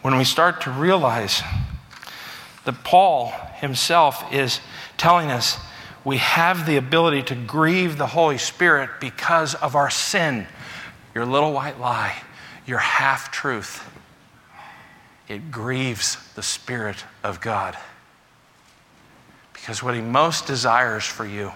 When 0.00 0.16
we 0.16 0.24
start 0.24 0.62
to 0.62 0.70
realize 0.70 1.42
that 2.64 2.82
Paul 2.82 3.26
himself 3.56 4.24
is 4.32 4.60
telling 4.96 5.30
us 5.30 5.58
we 6.02 6.16
have 6.16 6.64
the 6.64 6.78
ability 6.78 7.24
to 7.24 7.34
grieve 7.34 7.98
the 7.98 8.06
Holy 8.06 8.38
Spirit 8.38 8.88
because 9.00 9.54
of 9.54 9.76
our 9.76 9.90
sin. 9.90 10.46
Your 11.14 11.26
little 11.26 11.52
white 11.52 11.78
lie, 11.78 12.22
your 12.64 12.78
half 12.78 13.30
truth, 13.30 13.86
it 15.28 15.50
grieves 15.50 16.16
the 16.36 16.42
Spirit 16.42 17.04
of 17.22 17.42
God. 17.42 17.76
Because 19.52 19.82
what 19.82 19.94
He 19.94 20.00
most 20.00 20.46
desires 20.46 21.04
for 21.04 21.26
you 21.26 21.52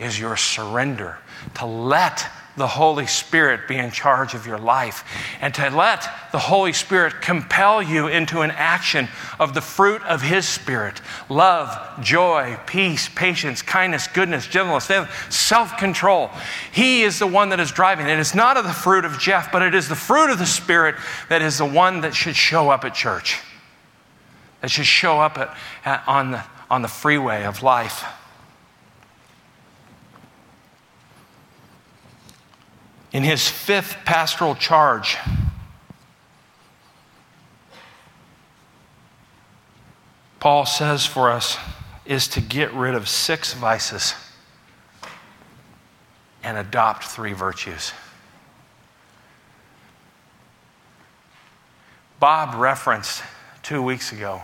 is 0.00 0.18
your 0.18 0.36
surrender 0.36 1.18
to 1.54 1.66
let 1.66 2.26
the 2.56 2.66
Holy 2.66 3.06
Spirit 3.06 3.68
be 3.68 3.76
in 3.76 3.90
charge 3.90 4.34
of 4.34 4.46
your 4.46 4.58
life 4.58 5.04
and 5.40 5.52
to 5.54 5.70
let 5.70 6.08
the 6.32 6.38
Holy 6.38 6.72
Spirit 6.72 7.20
compel 7.20 7.82
you 7.82 8.08
into 8.08 8.40
an 8.40 8.50
action 8.50 9.08
of 9.38 9.52
the 9.54 9.60
fruit 9.60 10.02
of 10.02 10.22
His 10.22 10.48
Spirit 10.48 11.00
love, 11.28 12.02
joy, 12.02 12.58
peace, 12.66 13.08
patience, 13.14 13.62
kindness, 13.62 14.08
goodness, 14.08 14.46
gentleness, 14.46 14.90
self 15.28 15.76
control. 15.76 16.30
He 16.72 17.02
is 17.02 17.18
the 17.18 17.26
one 17.26 17.50
that 17.50 17.60
is 17.60 17.70
driving. 17.70 18.08
It 18.08 18.18
is 18.18 18.34
not 18.34 18.56
of 18.56 18.64
the 18.64 18.72
fruit 18.72 19.04
of 19.04 19.18
Jeff, 19.18 19.52
but 19.52 19.62
it 19.62 19.74
is 19.74 19.88
the 19.88 19.94
fruit 19.94 20.30
of 20.30 20.38
the 20.38 20.46
Spirit 20.46 20.94
that 21.28 21.42
is 21.42 21.58
the 21.58 21.66
one 21.66 22.00
that 22.00 22.14
should 22.14 22.36
show 22.36 22.70
up 22.70 22.84
at 22.84 22.94
church, 22.94 23.40
that 24.62 24.70
should 24.70 24.86
show 24.86 25.20
up 25.20 25.36
at, 25.36 25.56
at, 25.84 26.02
on, 26.08 26.32
the, 26.32 26.44
on 26.70 26.80
the 26.80 26.88
freeway 26.88 27.44
of 27.44 27.62
life. 27.62 28.04
In 33.16 33.22
his 33.22 33.48
fifth 33.48 33.96
pastoral 34.04 34.54
charge. 34.54 35.16
Paul 40.38 40.66
says 40.66 41.06
for 41.06 41.30
us 41.30 41.56
is 42.04 42.28
to 42.28 42.42
get 42.42 42.74
rid 42.74 42.94
of 42.94 43.08
six 43.08 43.54
vices 43.54 44.12
and 46.44 46.58
adopt 46.58 47.04
three 47.04 47.32
virtues. 47.32 47.94
Bob 52.20 52.60
referenced 52.60 53.22
two 53.62 53.80
weeks 53.80 54.12
ago 54.12 54.42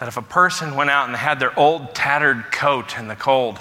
that 0.00 0.08
if 0.08 0.16
a 0.16 0.22
person 0.22 0.74
went 0.74 0.90
out 0.90 1.04
and 1.04 1.14
they 1.14 1.20
had 1.20 1.38
their 1.38 1.56
old 1.56 1.94
tattered 1.94 2.50
coat 2.50 2.98
in 2.98 3.06
the 3.06 3.14
cold, 3.14 3.60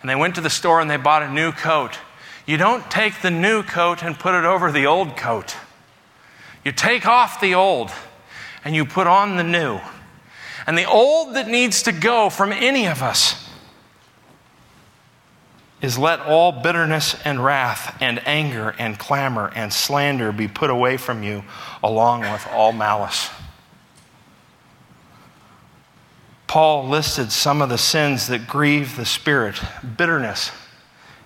and 0.00 0.08
they 0.08 0.16
went 0.16 0.34
to 0.36 0.40
the 0.40 0.48
store 0.48 0.80
and 0.80 0.90
they 0.90 0.96
bought 0.96 1.22
a 1.22 1.30
new 1.30 1.52
coat, 1.52 1.98
you 2.46 2.56
don't 2.56 2.88
take 2.90 3.22
the 3.22 3.30
new 3.30 3.62
coat 3.62 4.02
and 4.02 4.18
put 4.18 4.34
it 4.34 4.44
over 4.44 4.70
the 4.70 4.86
old 4.86 5.16
coat. 5.16 5.56
You 6.64 6.72
take 6.72 7.06
off 7.06 7.40
the 7.40 7.54
old 7.54 7.90
and 8.64 8.74
you 8.74 8.84
put 8.84 9.06
on 9.06 9.36
the 9.36 9.44
new. 9.44 9.80
And 10.66 10.76
the 10.76 10.84
old 10.84 11.34
that 11.34 11.48
needs 11.48 11.82
to 11.82 11.92
go 11.92 12.30
from 12.30 12.52
any 12.52 12.86
of 12.86 13.02
us 13.02 13.48
is 15.80 15.98
let 15.98 16.20
all 16.20 16.50
bitterness 16.50 17.14
and 17.24 17.44
wrath 17.44 17.96
and 18.00 18.26
anger 18.26 18.74
and 18.78 18.98
clamor 18.98 19.52
and 19.54 19.72
slander 19.72 20.32
be 20.32 20.48
put 20.48 20.70
away 20.70 20.96
from 20.96 21.22
you, 21.22 21.44
along 21.82 22.22
with 22.22 22.46
all 22.50 22.72
malice. 22.72 23.30
Paul 26.46 26.88
listed 26.88 27.30
some 27.30 27.60
of 27.60 27.68
the 27.68 27.78
sins 27.78 28.28
that 28.28 28.48
grieve 28.48 28.96
the 28.96 29.04
Spirit 29.04 29.60
bitterness 29.96 30.50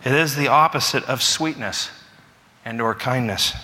it 0.04 0.12
is 0.12 0.36
the 0.36 0.48
opposite 0.48 1.04
of 1.04 1.22
sweetness 1.22 1.90
and 2.64 2.80
or 2.80 2.94
kindness. 2.94 3.54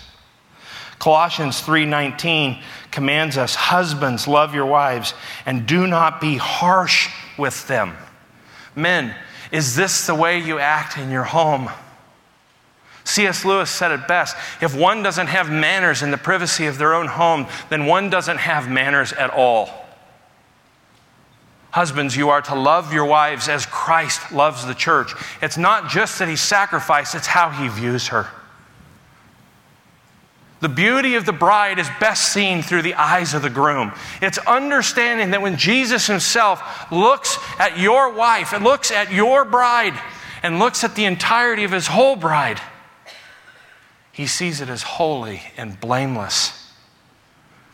Colossians 0.99 1.61
3:19 1.61 2.61
commands 2.91 3.37
us, 3.37 3.55
"Husbands, 3.55 4.27
love 4.27 4.55
your 4.55 4.65
wives 4.65 5.13
and 5.45 5.65
do 5.65 5.87
not 5.87 6.19
be 6.19 6.37
harsh 6.37 7.09
with 7.37 7.67
them." 7.67 7.95
Men, 8.75 9.15
is 9.51 9.75
this 9.75 10.05
the 10.05 10.15
way 10.15 10.39
you 10.39 10.59
act 10.59 10.97
in 10.97 11.11
your 11.11 11.23
home? 11.23 11.69
C.S. 13.03 13.45
Lewis 13.45 13.71
said 13.71 13.91
it 13.91 14.07
best 14.07 14.35
if 14.59 14.75
one 14.75 15.01
doesn't 15.01 15.27
have 15.27 15.49
manners 15.49 16.01
in 16.03 16.11
the 16.11 16.17
privacy 16.17 16.67
of 16.67 16.77
their 16.77 16.93
own 16.93 17.07
home, 17.07 17.47
then 17.69 17.85
one 17.85 18.09
doesn't 18.09 18.37
have 18.37 18.67
manners 18.67 19.13
at 19.13 19.29
all. 19.29 19.86
Husbands, 21.77 22.17
you 22.17 22.29
are 22.29 22.41
to 22.41 22.55
love 22.55 22.91
your 22.91 23.05
wives 23.05 23.47
as 23.47 23.67
Christ 23.67 24.31
loves 24.31 24.65
the 24.65 24.73
church. 24.73 25.13
It's 25.43 25.59
not 25.59 25.91
just 25.91 26.17
that 26.17 26.27
he 26.27 26.35
sacrificed, 26.35 27.13
it's 27.13 27.27
how 27.27 27.51
he 27.51 27.67
views 27.67 28.07
her. 28.07 28.25
The 30.59 30.69
beauty 30.69 31.13
of 31.13 31.27
the 31.27 31.33
bride 31.33 31.77
is 31.77 31.87
best 31.99 32.33
seen 32.33 32.63
through 32.63 32.81
the 32.81 32.95
eyes 32.95 33.35
of 33.35 33.43
the 33.43 33.51
groom. 33.51 33.91
It's 34.23 34.39
understanding 34.39 35.29
that 35.29 35.43
when 35.43 35.55
Jesus 35.55 36.07
himself 36.07 36.91
looks 36.91 37.37
at 37.59 37.77
your 37.77 38.11
wife 38.11 38.53
and 38.53 38.63
looks 38.63 38.89
at 38.89 39.11
your 39.11 39.45
bride 39.45 39.93
and 40.41 40.57
looks 40.57 40.83
at 40.83 40.95
the 40.95 41.05
entirety 41.05 41.63
of 41.63 41.71
his 41.71 41.85
whole 41.85 42.15
bride, 42.15 42.59
he 44.11 44.25
sees 44.25 44.61
it 44.61 44.69
as 44.69 44.81
holy 44.81 45.43
and 45.57 45.79
blameless 45.79 46.66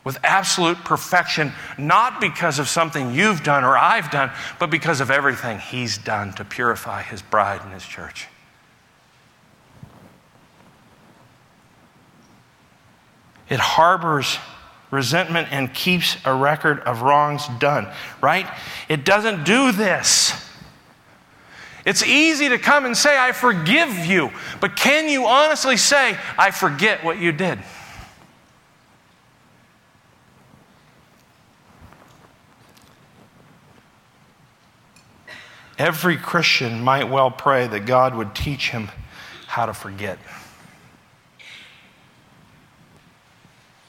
with 0.03 0.17
absolute 0.23 0.77
perfection, 0.83 1.53
not 1.77 2.19
because 2.19 2.59
of 2.59 2.67
something 2.67 3.13
you've 3.13 3.43
done 3.43 3.63
or 3.63 3.77
I've 3.77 4.11
done, 4.11 4.31
but 4.59 4.69
because 4.69 4.99
of 5.01 5.09
everything 5.09 5.59
He's 5.59 5.97
done 5.97 6.33
to 6.33 6.45
purify 6.45 7.01
His 7.03 7.21
bride 7.21 7.61
and 7.63 7.73
His 7.73 7.85
church. 7.85 8.27
It 13.49 13.59
harbors 13.59 14.37
resentment 14.91 15.47
and 15.51 15.73
keeps 15.73 16.17
a 16.25 16.33
record 16.33 16.79
of 16.81 17.01
wrongs 17.01 17.47
done, 17.59 17.87
right? 18.21 18.47
It 18.89 19.05
doesn't 19.05 19.43
do 19.43 19.71
this. 19.71 20.33
It's 21.85 22.03
easy 22.03 22.49
to 22.49 22.57
come 22.57 22.85
and 22.85 22.95
say, 22.95 23.17
I 23.17 23.31
forgive 23.31 24.05
you, 24.05 24.31
but 24.61 24.75
can 24.75 25.09
you 25.09 25.25
honestly 25.25 25.77
say, 25.77 26.17
I 26.37 26.51
forget 26.51 27.03
what 27.03 27.19
you 27.19 27.31
did? 27.31 27.59
Every 35.83 36.15
Christian 36.15 36.81
might 36.81 37.09
well 37.09 37.29
pray 37.29 37.67
that 37.67 37.81
God 37.81 38.15
would 38.15 38.33
teach 38.33 38.69
him 38.69 38.89
how 39.47 39.65
to 39.65 39.73
forget. 39.73 40.17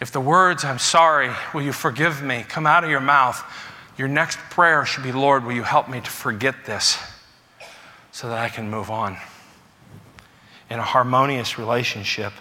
If 0.01 0.11
the 0.11 0.19
words, 0.19 0.65
I'm 0.65 0.81
sorry, 0.81 1.31
will 1.55 1.63
you 1.63 1.73
forgive 1.73 2.21
me, 2.21 2.45
come 2.49 2.67
out 2.67 2.83
of 2.83 2.91
your 2.91 2.99
mouth, 2.99 3.41
your 3.97 4.09
next 4.09 4.39
prayer 4.51 4.85
should 4.85 5.05
be, 5.05 5.13
Lord, 5.13 5.45
will 5.45 5.53
you 5.53 5.63
help 5.63 5.89
me 5.89 6.01
to 6.01 6.11
forget 6.11 6.67
this 6.67 6.99
so 8.11 8.29
that 8.29 8.39
I 8.39 8.49
can 8.49 8.69
move 8.69 8.91
on 8.91 9.17
in 10.71 10.81
a 10.81 10.83
harmonious 10.83 11.61
relationship? 11.61 12.33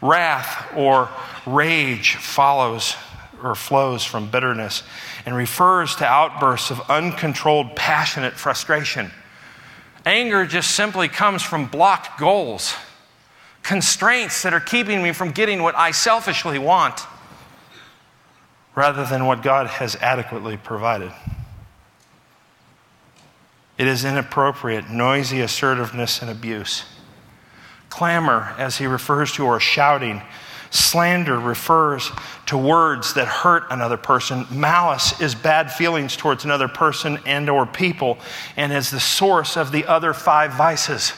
Wrath 0.00 0.72
or 0.76 1.08
rage 1.44 2.14
follows 2.14 2.94
or 3.42 3.54
flows 3.54 4.04
from 4.04 4.30
bitterness 4.30 4.82
and 5.24 5.34
refers 5.34 5.96
to 5.96 6.06
outbursts 6.06 6.70
of 6.70 6.80
uncontrolled, 6.90 7.76
passionate 7.76 8.34
frustration. 8.34 9.10
Anger 10.04 10.46
just 10.46 10.72
simply 10.72 11.08
comes 11.08 11.42
from 11.42 11.66
blocked 11.66 12.18
goals, 12.18 12.74
constraints 13.62 14.42
that 14.42 14.54
are 14.54 14.60
keeping 14.60 15.02
me 15.02 15.12
from 15.12 15.32
getting 15.32 15.62
what 15.62 15.74
I 15.74 15.90
selfishly 15.90 16.58
want 16.58 17.00
rather 18.76 19.04
than 19.04 19.26
what 19.26 19.42
God 19.42 19.66
has 19.66 19.96
adequately 19.96 20.56
provided. 20.56 21.10
It 23.78 23.86
is 23.86 24.04
inappropriate, 24.04 24.88
noisy 24.88 25.40
assertiveness 25.40 26.22
and 26.22 26.30
abuse. 26.30 26.84
Clamor, 27.90 28.54
as 28.58 28.78
he 28.78 28.86
refers 28.86 29.32
to, 29.32 29.44
or 29.44 29.60
shouting, 29.60 30.22
Slander 30.76 31.38
refers 31.38 32.10
to 32.46 32.58
words 32.58 33.14
that 33.14 33.26
hurt 33.26 33.64
another 33.70 33.96
person. 33.96 34.46
Malice 34.50 35.20
is 35.20 35.34
bad 35.34 35.72
feelings 35.72 36.16
towards 36.16 36.44
another 36.44 36.68
person 36.68 37.18
and 37.26 37.48
or 37.48 37.66
people 37.66 38.18
and 38.56 38.72
is 38.72 38.90
the 38.90 39.00
source 39.00 39.56
of 39.56 39.72
the 39.72 39.86
other 39.86 40.12
five 40.12 40.52
vices. 40.52 41.12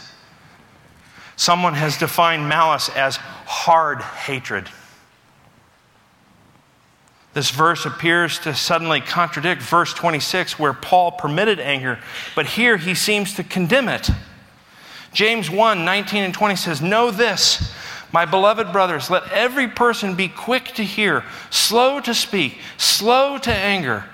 Someone 1.36 1.74
has 1.74 1.96
defined 1.98 2.48
malice 2.48 2.88
as 2.90 3.16
hard 3.16 4.00
hatred. 4.00 4.68
This 7.34 7.50
verse 7.50 7.86
appears 7.86 8.38
to 8.40 8.54
suddenly 8.54 9.00
contradict 9.00 9.62
verse 9.62 9.92
26, 9.92 10.58
where 10.58 10.72
Paul 10.72 11.12
permitted 11.12 11.60
anger, 11.60 11.98
but 12.34 12.46
here 12.46 12.76
he 12.76 12.94
seems 12.94 13.34
to 13.34 13.44
condemn 13.44 13.88
it. 13.88 14.10
James 15.12 15.50
1 15.50 15.84
19 15.84 16.24
and 16.24 16.34
20 16.34 16.56
says, 16.56 16.82
Know 16.82 17.10
this 17.10 17.72
my 18.12 18.24
beloved 18.24 18.72
brothers, 18.72 19.10
let 19.10 19.30
every 19.32 19.68
person 19.68 20.14
be 20.14 20.28
quick 20.28 20.66
to 20.74 20.84
hear, 20.84 21.24
slow 21.50 22.00
to 22.00 22.14
speak, 22.14 22.58
slow 22.76 23.38
to 23.38 23.54
anger, 23.54 24.04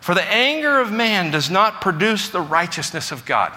for 0.00 0.14
the 0.14 0.24
anger 0.24 0.80
of 0.80 0.90
man 0.90 1.30
does 1.30 1.50
not 1.50 1.80
produce 1.80 2.28
the 2.28 2.40
righteousness 2.40 3.12
of 3.12 3.24
God. 3.24 3.52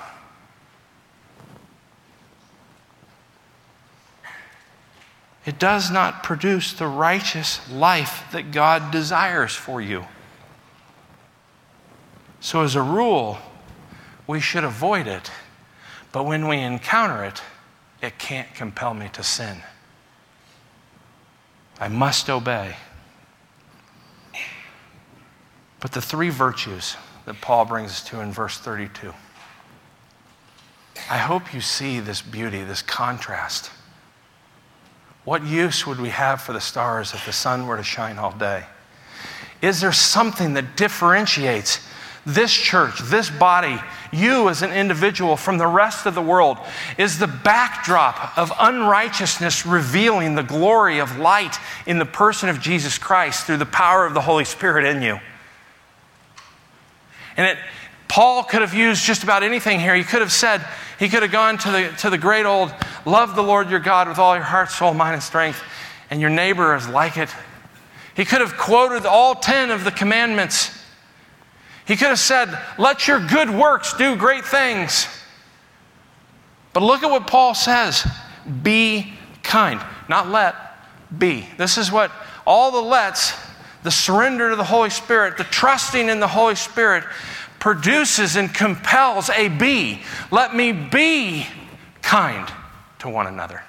It 5.45 5.59
does 5.59 5.91
not 5.91 6.23
produce 6.23 6.73
the 6.73 6.87
righteous 6.87 7.69
life 7.71 8.25
that 8.31 8.51
God 8.51 8.91
desires 8.91 9.53
for 9.53 9.79
you. 9.79 10.05
So, 12.39 12.61
as 12.61 12.75
a 12.75 12.81
rule, 12.81 13.37
we 14.27 14.39
should 14.39 14.63
avoid 14.63 15.07
it. 15.07 15.31
But 16.11 16.25
when 16.25 16.47
we 16.47 16.57
encounter 16.57 17.23
it, 17.23 17.41
it 18.01 18.17
can't 18.17 18.53
compel 18.55 18.93
me 18.93 19.09
to 19.13 19.23
sin. 19.23 19.61
I 21.79 21.87
must 21.87 22.29
obey. 22.29 22.75
But 25.79 25.91
the 25.91 26.01
three 26.01 26.29
virtues 26.29 26.95
that 27.25 27.41
Paul 27.41 27.65
brings 27.65 27.91
us 27.91 28.03
to 28.05 28.21
in 28.21 28.31
verse 28.31 28.57
32. 28.57 29.13
I 31.09 31.17
hope 31.17 31.53
you 31.53 31.61
see 31.61 31.99
this 31.99 32.21
beauty, 32.21 32.63
this 32.63 32.81
contrast. 32.81 33.69
What 35.25 35.43
use 35.43 35.85
would 35.85 35.99
we 35.99 36.09
have 36.09 36.41
for 36.41 36.53
the 36.53 36.61
stars 36.61 37.13
if 37.13 37.25
the 37.25 37.33
sun 37.33 37.67
were 37.67 37.77
to 37.77 37.83
shine 37.83 38.17
all 38.17 38.31
day? 38.31 38.63
Is 39.61 39.81
there 39.81 39.91
something 39.91 40.53
that 40.53 40.77
differentiates 40.77 41.79
this 42.25 42.51
church, 42.51 42.99
this 42.99 43.29
body, 43.29 43.79
you 44.11 44.49
as 44.49 44.61
an 44.61 44.71
individual 44.71 45.37
from 45.37 45.57
the 45.57 45.67
rest 45.67 46.05
of 46.05 46.15
the 46.15 46.21
world? 46.21 46.57
Is 46.97 47.19
the 47.19 47.27
backdrop 47.27 48.37
of 48.37 48.51
unrighteousness 48.59 49.65
revealing 49.65 50.35
the 50.35 50.43
glory 50.43 50.99
of 50.99 51.17
light 51.17 51.57
in 51.85 51.99
the 51.99 52.05
person 52.05 52.49
of 52.49 52.59
Jesus 52.59 52.97
Christ 52.97 53.45
through 53.45 53.57
the 53.57 53.65
power 53.65 54.05
of 54.05 54.13
the 54.13 54.21
Holy 54.21 54.45
Spirit 54.45 54.85
in 54.85 55.01
you? 55.01 55.19
And 57.37 57.47
it, 57.47 57.57
Paul 58.07 58.43
could 58.43 58.61
have 58.61 58.73
used 58.73 59.03
just 59.03 59.23
about 59.23 59.43
anything 59.43 59.79
here. 59.79 59.95
He 59.95 60.03
could 60.03 60.21
have 60.21 60.31
said, 60.31 60.65
he 60.97 61.09
could 61.09 61.21
have 61.21 61.31
gone 61.31 61.57
to 61.59 61.71
the, 61.71 61.93
to 61.99 62.09
the 62.09 62.17
great 62.17 62.45
old, 62.45 62.73
love 63.05 63.35
the 63.35 63.43
Lord 63.43 63.69
your 63.69 63.79
God 63.79 64.07
with 64.07 64.19
all 64.19 64.35
your 64.35 64.43
heart, 64.43 64.71
soul, 64.71 64.93
mind, 64.93 65.15
and 65.15 65.23
strength, 65.23 65.61
and 66.09 66.21
your 66.21 66.29
neighbor 66.29 66.75
is 66.75 66.87
like 66.87 67.17
it. 67.17 67.29
He 68.15 68.23
could 68.23 68.41
have 68.41 68.57
quoted 68.57 69.05
all 69.05 69.35
10 69.35 69.71
of 69.71 69.83
the 69.83 69.91
commandments. 69.91 70.84
He 71.85 71.95
could 71.95 72.07
have 72.07 72.19
said, 72.19 72.59
let 72.77 73.07
your 73.07 73.19
good 73.19 73.49
works 73.49 73.93
do 73.93 74.15
great 74.15 74.43
things. 74.45 75.07
But 76.73 76.83
look 76.83 77.03
at 77.03 77.11
what 77.11 77.27
Paul 77.27 77.55
says 77.55 78.05
be 78.63 79.13
kind. 79.43 79.79
Not 80.09 80.29
let, 80.29 80.55
be. 81.17 81.47
This 81.57 81.77
is 81.77 81.91
what 81.91 82.11
all 82.45 82.71
the 82.71 82.81
lets, 82.81 83.33
the 83.83 83.91
surrender 83.91 84.49
to 84.49 84.55
the 84.55 84.63
Holy 84.63 84.89
Spirit, 84.89 85.37
the 85.37 85.43
trusting 85.43 86.09
in 86.09 86.19
the 86.19 86.27
Holy 86.27 86.55
Spirit, 86.55 87.03
produces 87.59 88.35
and 88.35 88.53
compels 88.53 89.29
a 89.29 89.47
be. 89.47 90.01
Let 90.31 90.55
me 90.55 90.71
be 90.71 91.47
kind 92.01 92.47
to 92.99 93.09
one 93.09 93.27
another, 93.27 93.63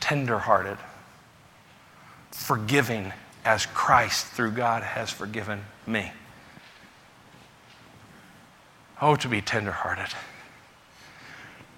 tenderhearted, 0.00 0.76
forgiving 2.30 3.12
as 3.44 3.64
Christ 3.66 4.26
through 4.26 4.52
God 4.52 4.82
has 4.82 5.10
forgiven 5.10 5.62
me. 5.86 6.10
Oh, 9.00 9.16
to 9.16 9.28
be 9.28 9.40
tenderhearted. 9.40 10.14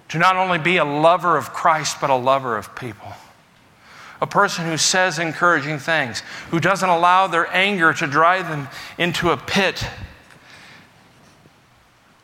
To 0.09 0.19
not 0.19 0.37
only 0.37 0.59
be 0.59 0.79
a 0.79 0.85
lover 0.85 1.37
of 1.37 1.53
Christ, 1.53 1.99
but 2.01 2.11
a 2.11 2.17
lover 2.17 2.57
of 2.57 2.75
people 2.75 3.13
a 4.21 4.27
person 4.27 4.67
who 4.67 4.77
says 4.77 5.19
encouraging 5.19 5.79
things, 5.79 6.21
who 6.51 6.61
doesn't 6.61 6.89
allow 6.89 7.27
their 7.27 7.47
anger 7.55 7.93
to 7.93 8.07
drive 8.07 8.49
them 8.49 8.69
into 8.99 9.31
a 9.31 9.37
pit. 9.37 9.85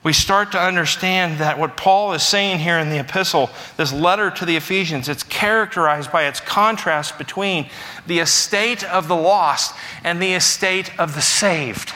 We 0.02 0.12
start 0.12 0.52
to 0.52 0.60
understand 0.60 1.38
that 1.38 1.58
what 1.58 1.76
Paul 1.76 2.12
is 2.12 2.22
saying 2.22 2.60
here 2.60 2.78
in 2.78 2.90
the 2.90 3.00
epistle, 3.00 3.50
this 3.76 3.92
letter 3.92 4.30
to 4.30 4.44
the 4.44 4.56
Ephesians, 4.56 5.08
it's 5.08 5.24
characterized 5.24 6.12
by 6.12 6.26
its 6.26 6.38
contrast 6.38 7.18
between 7.18 7.68
the 8.06 8.20
estate 8.20 8.84
of 8.84 9.08
the 9.08 9.16
lost 9.16 9.74
and 10.04 10.22
the 10.22 10.34
estate 10.34 10.96
of 11.00 11.14
the 11.14 11.22
saved. 11.22 11.92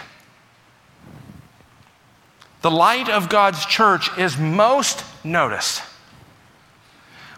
The 2.62 2.70
light 2.70 3.08
of 3.08 3.28
God's 3.28 3.64
church 3.64 4.10
is 4.18 4.36
most 4.36 5.04
noticed 5.24 5.82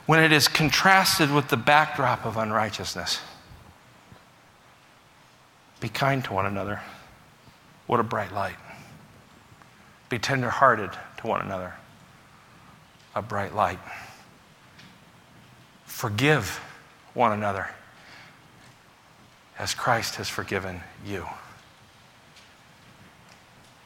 when 0.06 0.22
it 0.22 0.32
is 0.32 0.48
contrasted 0.48 1.32
with 1.32 1.48
the 1.48 1.56
backdrop 1.56 2.24
of 2.24 2.36
unrighteousness. 2.36 3.20
Be 5.80 5.88
kind 5.88 6.24
to 6.24 6.32
one 6.32 6.46
another. 6.46 6.80
What 7.86 8.00
a 8.00 8.04
bright 8.04 8.32
light. 8.32 8.56
Be 10.08 10.18
tenderhearted 10.18 10.90
to 11.18 11.26
one 11.26 11.40
another. 11.40 11.74
A 13.14 13.22
bright 13.22 13.54
light. 13.54 13.78
Forgive 15.86 16.60
one 17.14 17.32
another 17.32 17.68
as 19.58 19.74
Christ 19.74 20.16
has 20.16 20.28
forgiven 20.28 20.80
you. 21.06 21.26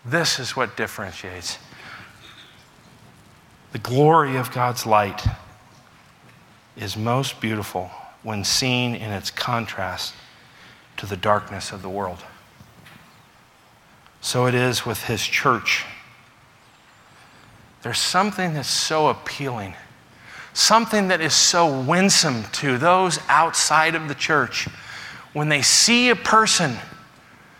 This 0.06 0.38
is 0.38 0.56
what 0.56 0.76
differentiates 0.76 1.58
the 3.72 3.82
glory 3.82 4.36
of 4.36 4.52
God's 4.52 4.86
light 4.86 5.26
is 6.78 6.96
most 6.96 7.42
beautiful 7.42 7.90
when 8.22 8.42
seen 8.42 8.94
in 8.94 9.12
its 9.12 9.30
contrast 9.30 10.14
to 10.96 11.04
the 11.04 11.16
darkness 11.16 11.72
of 11.72 11.82
the 11.82 11.88
world. 11.90 12.24
So 14.22 14.46
it 14.46 14.54
is 14.54 14.86
with 14.86 15.04
his 15.04 15.22
church. 15.22 15.84
There's 17.82 17.98
something 17.98 18.54
that's 18.54 18.66
so 18.66 19.08
appealing, 19.08 19.74
something 20.54 21.08
that 21.08 21.20
is 21.20 21.34
so 21.34 21.82
winsome 21.82 22.44
to 22.52 22.78
those 22.78 23.18
outside 23.28 23.94
of 23.94 24.08
the 24.08 24.14
church 24.14 24.68
when 25.34 25.50
they 25.50 25.60
see 25.60 26.08
a 26.08 26.16
person 26.16 26.76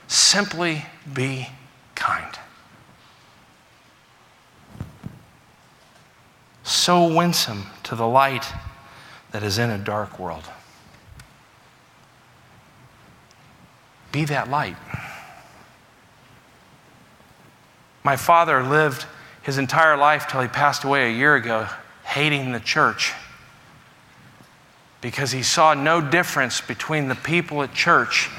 simply 0.08 0.86
be 1.12 1.48
kind. 1.96 2.38
So 6.62 7.12
winsome 7.12 7.66
to 7.84 7.94
the 7.94 8.06
light 8.06 8.44
that 9.32 9.42
is 9.42 9.58
in 9.58 9.70
a 9.70 9.78
dark 9.78 10.18
world. 10.18 10.44
Be 14.12 14.24
that 14.26 14.48
light. 14.48 14.76
My 18.02 18.16
father 18.16 18.62
lived 18.62 19.04
his 19.42 19.58
entire 19.58 19.96
life 19.96 20.28
till 20.28 20.40
he 20.40 20.48
passed 20.48 20.84
away 20.84 21.10
a 21.10 21.16
year 21.16 21.34
ago 21.34 21.66
hating 22.04 22.52
the 22.52 22.60
church 22.60 23.12
because 25.00 25.32
he 25.32 25.42
saw 25.42 25.74
no 25.74 26.00
difference 26.00 26.60
between 26.60 27.08
the 27.08 27.14
people 27.14 27.62
at 27.62 27.74
church 27.74 28.30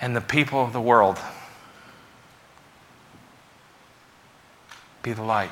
and 0.00 0.14
the 0.14 0.20
people 0.20 0.62
of 0.62 0.72
the 0.72 0.80
world. 0.80 1.18
Be 5.04 5.12
the 5.12 5.22
light. 5.22 5.50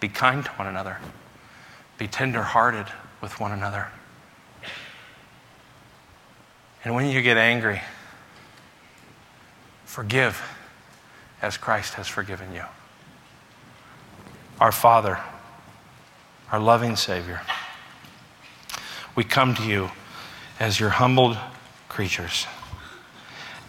Be 0.00 0.08
kind 0.08 0.44
to 0.44 0.50
one 0.52 0.66
another. 0.66 0.98
Be 1.98 2.08
tenderhearted 2.08 2.86
with 3.22 3.38
one 3.38 3.52
another. 3.52 3.86
And 6.84 6.94
when 6.94 7.08
you 7.08 7.22
get 7.22 7.36
angry, 7.36 7.80
forgive 9.84 10.42
as 11.40 11.56
Christ 11.56 11.94
has 11.94 12.08
forgiven 12.08 12.52
you. 12.52 12.64
Our 14.58 14.72
Father, 14.72 15.20
our 16.50 16.58
loving 16.58 16.96
Savior, 16.96 17.40
we 19.14 19.22
come 19.22 19.54
to 19.54 19.62
you 19.62 19.90
as 20.58 20.80
your 20.80 20.90
humbled 20.90 21.38
creatures, 21.88 22.46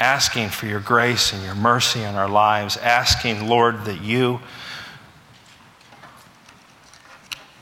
asking 0.02 0.50
for 0.50 0.66
your 0.66 0.80
grace 0.80 1.32
and 1.32 1.44
your 1.44 1.54
mercy 1.54 2.02
in 2.02 2.16
our 2.16 2.28
lives, 2.28 2.76
asking, 2.78 3.48
Lord, 3.48 3.86
that 3.86 4.02
you 4.02 4.40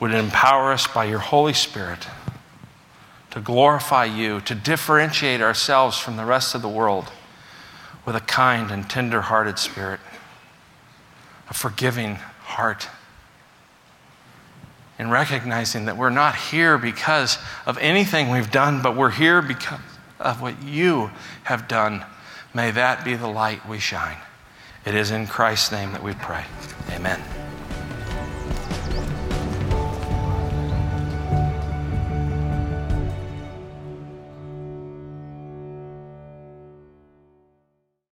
would 0.00 0.14
empower 0.14 0.72
us 0.72 0.86
by 0.86 1.04
your 1.04 1.18
Holy 1.18 1.52
Spirit 1.52 2.06
to 3.32 3.40
glorify 3.40 4.06
you, 4.06 4.40
to 4.40 4.54
differentiate 4.54 5.42
ourselves 5.42 5.98
from 5.98 6.16
the 6.16 6.24
rest 6.24 6.54
of 6.54 6.62
the 6.62 6.68
world 6.68 7.12
with 8.06 8.16
a 8.16 8.20
kind 8.20 8.70
and 8.70 8.88
tender 8.88 9.20
hearted 9.20 9.58
spirit, 9.58 10.00
a 11.50 11.54
forgiving 11.54 12.14
heart. 12.42 12.88
And 14.98 15.12
recognizing 15.12 15.84
that 15.84 15.98
we're 15.98 16.08
not 16.08 16.34
here 16.36 16.78
because 16.78 17.36
of 17.66 17.76
anything 17.78 18.30
we've 18.30 18.50
done, 18.50 18.80
but 18.82 18.96
we're 18.96 19.10
here 19.10 19.42
because 19.42 19.80
of 20.18 20.40
what 20.40 20.62
you 20.62 21.10
have 21.44 21.68
done. 21.68 22.02
May 22.52 22.70
that 22.72 23.04
be 23.04 23.14
the 23.14 23.28
light 23.28 23.66
we 23.68 23.78
shine. 23.78 24.16
It 24.84 24.94
is 24.94 25.10
in 25.10 25.26
Christ's 25.26 25.72
name 25.72 25.92
that 25.92 26.02
we 26.02 26.14
pray. 26.14 26.44
Amen. 26.90 27.20